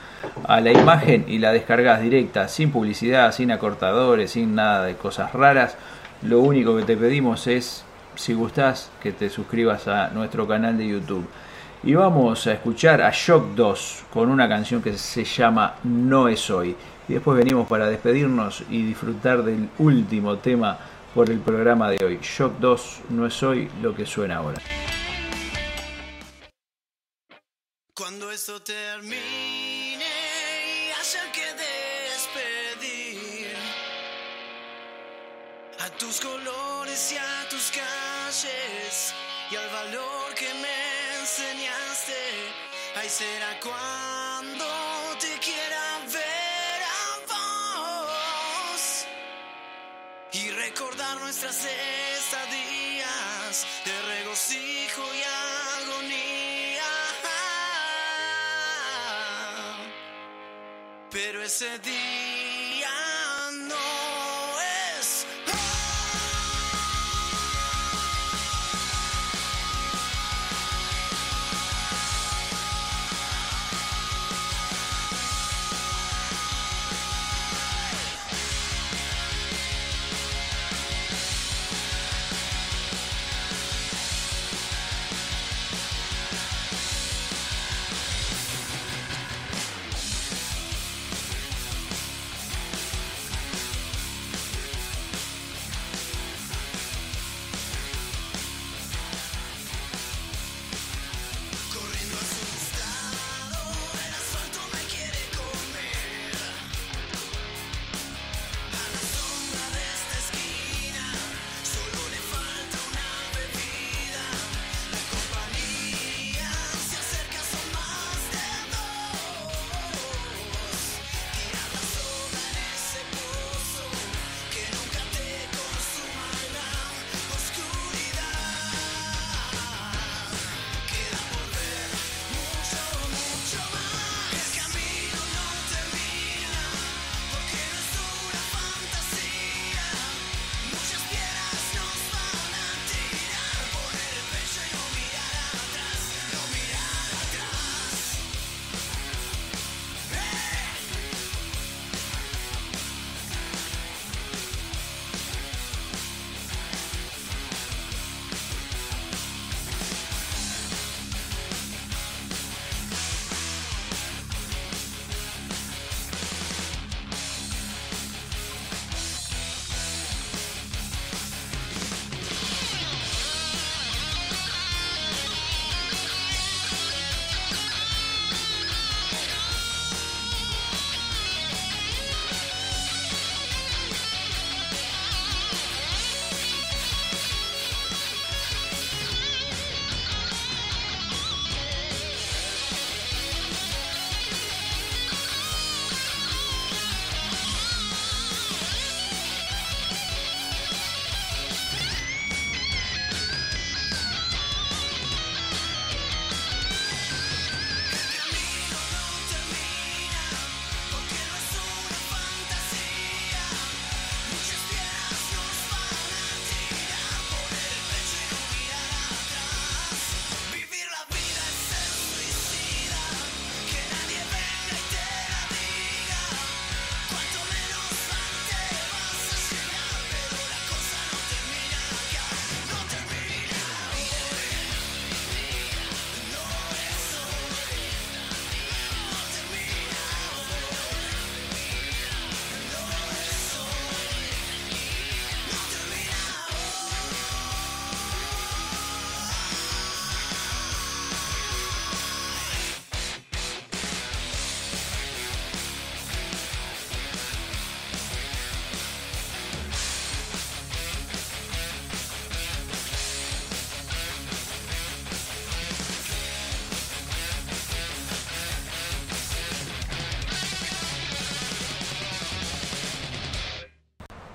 [0.45, 5.33] a la imagen y la descargas directa, sin publicidad, sin acortadores, sin nada de cosas
[5.33, 5.77] raras.
[6.23, 7.85] Lo único que te pedimos es,
[8.15, 11.27] si gustás, que te suscribas a nuestro canal de YouTube.
[11.85, 16.49] Y vamos a escuchar a Shock 2 con una canción que se llama No es
[16.49, 16.77] hoy.
[17.09, 20.79] Y después venimos para despedirnos y disfrutar del último tema
[21.13, 22.21] por el programa de hoy.
[22.23, 24.63] Shock 2 no es hoy lo que suena ahora.
[27.97, 31.47] Cuando esto termine y haya que
[32.85, 33.57] despedir
[35.81, 39.13] a tus colores y a tus calles
[39.51, 42.21] y al valor que me enseñaste,
[42.97, 44.67] ahí será cuando
[45.21, 49.07] te quiera ver a vos
[50.33, 51.65] y recordar nuestras
[52.19, 55.23] estadías de regocijo y
[55.85, 56.91] agonía.
[61.13, 62.22] Pero ese día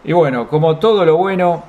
[0.08, 1.64] Y bueno, como todo lo bueno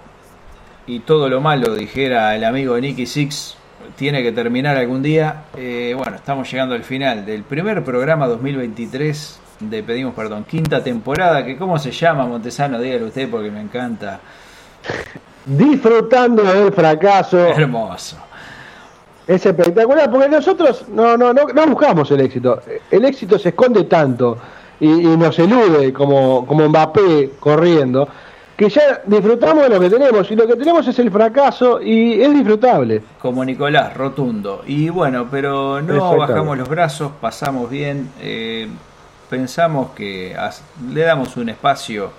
[0.87, 3.57] y todo lo malo, dijera el amigo Nicky Six,
[3.97, 5.43] tiene que terminar algún día.
[5.57, 11.45] eh, bueno, estamos llegando al final del primer programa 2023 de Pedimos Perdón, quinta temporada,
[11.45, 14.21] que cómo se llama, Montesano, dígale usted porque me encanta.
[15.45, 17.45] Disfrutando del fracaso.
[17.45, 18.19] Hermoso.
[19.27, 22.63] Es espectacular, porque nosotros no, no, no, no buscamos el éxito.
[22.89, 24.39] El éxito se esconde tanto
[24.79, 28.09] y, y nos elude como, como Mbappé corriendo,
[28.59, 30.29] que ya disfrutamos de lo que tenemos.
[30.31, 33.03] Y lo que tenemos es el fracaso y es disfrutable.
[33.23, 34.63] como Nicolás, rotundo.
[34.67, 38.69] Y bueno, pero no bajamos los brazos, pasamos bien, eh,
[39.31, 40.37] pensamos que
[40.93, 42.11] le damos un espacio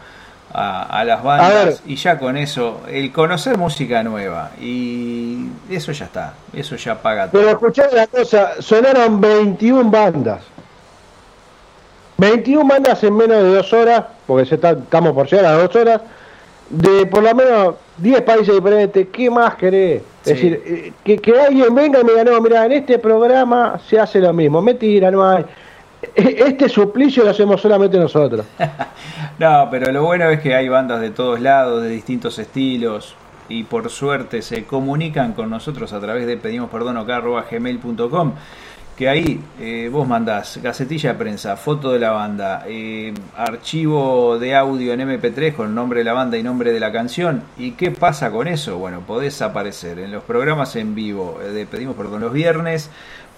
[0.54, 6.06] a, a las bandas y ya con eso, el conocer música nueva y eso ya
[6.06, 7.42] está, eso ya paga todo.
[7.42, 10.42] Pero escuchad la cosa, sonaron 21 bandas.
[12.18, 15.76] 21 bandas en menos de dos horas, porque se está- estamos por llegar a dos
[15.76, 16.02] horas,
[16.70, 19.08] de por lo menos 10 países diferentes.
[19.12, 20.02] ¿Qué más querés?
[20.24, 20.32] Sí.
[20.32, 23.80] Es decir, eh, que, que alguien venga y me diga, no, mira, en este programa
[23.88, 24.62] se hace lo mismo.
[24.62, 25.46] Mentira, no hay.
[26.16, 28.46] E- Este suplicio lo hacemos solamente nosotros.
[29.40, 33.16] No, pero lo bueno es que hay bandas de todos lados, de distintos estilos,
[33.48, 38.34] y por suerte se comunican con nosotros a través de pedimosperdón.gmail.com
[39.00, 44.54] que ahí eh, vos mandás gacetilla de prensa, foto de la banda, eh, archivo de
[44.54, 47.44] audio en MP3 con nombre de la banda y nombre de la canción.
[47.58, 48.78] ¿Y qué pasa con eso?
[48.78, 52.90] Bueno, podés aparecer en los programas en vivo eh, de Pedimos Perdón los viernes,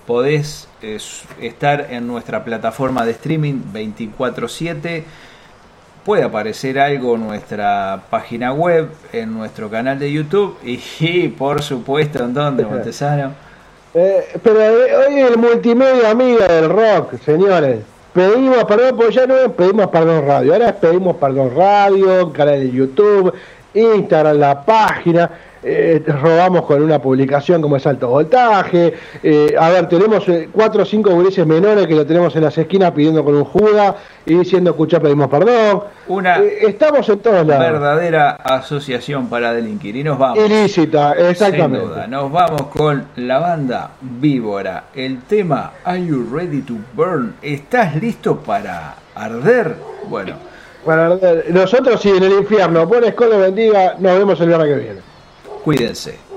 [0.07, 0.97] podés eh,
[1.39, 5.03] estar en nuestra plataforma de streaming 24/7
[6.03, 12.23] puede aparecer algo en nuestra página web, en nuestro canal de YouTube y, por supuesto
[12.23, 13.50] en donde Montesano.
[13.93, 17.79] Eh, pero eh, hoy el multimedia amiga del rock, señores.
[18.13, 22.59] Pedimos perdón, porque ya no es pedimos perdón radio, ahora es pedimos perdón radio, canal
[22.59, 23.33] de YouTube,
[23.73, 25.29] Instagram, la página.
[25.63, 28.93] Eh, robamos con una publicación como es alto voltaje.
[29.23, 32.57] eh, a ver, tenemos eh, cuatro o cinco gurises menores que lo tenemos en las
[32.57, 35.83] esquinas pidiendo con un juda y diciendo escucha pedimos perdón.
[36.07, 37.63] Una Eh, estamos en todos lados.
[37.71, 40.39] verdadera asociación para delinquir y nos vamos.
[40.43, 41.85] Ilícita, Sin exactamente.
[41.85, 44.85] duda, nos vamos con la banda Víbora.
[44.95, 47.33] El tema Are You Ready to Burn?
[47.41, 49.75] ¿Estás listo para arder?
[50.09, 50.33] Bueno,
[50.85, 51.15] Para
[51.49, 52.87] nosotros sí, en el infierno.
[52.89, 55.10] Por escuela bendiga, nos vemos el viernes que viene.
[55.63, 56.30] Cuídense.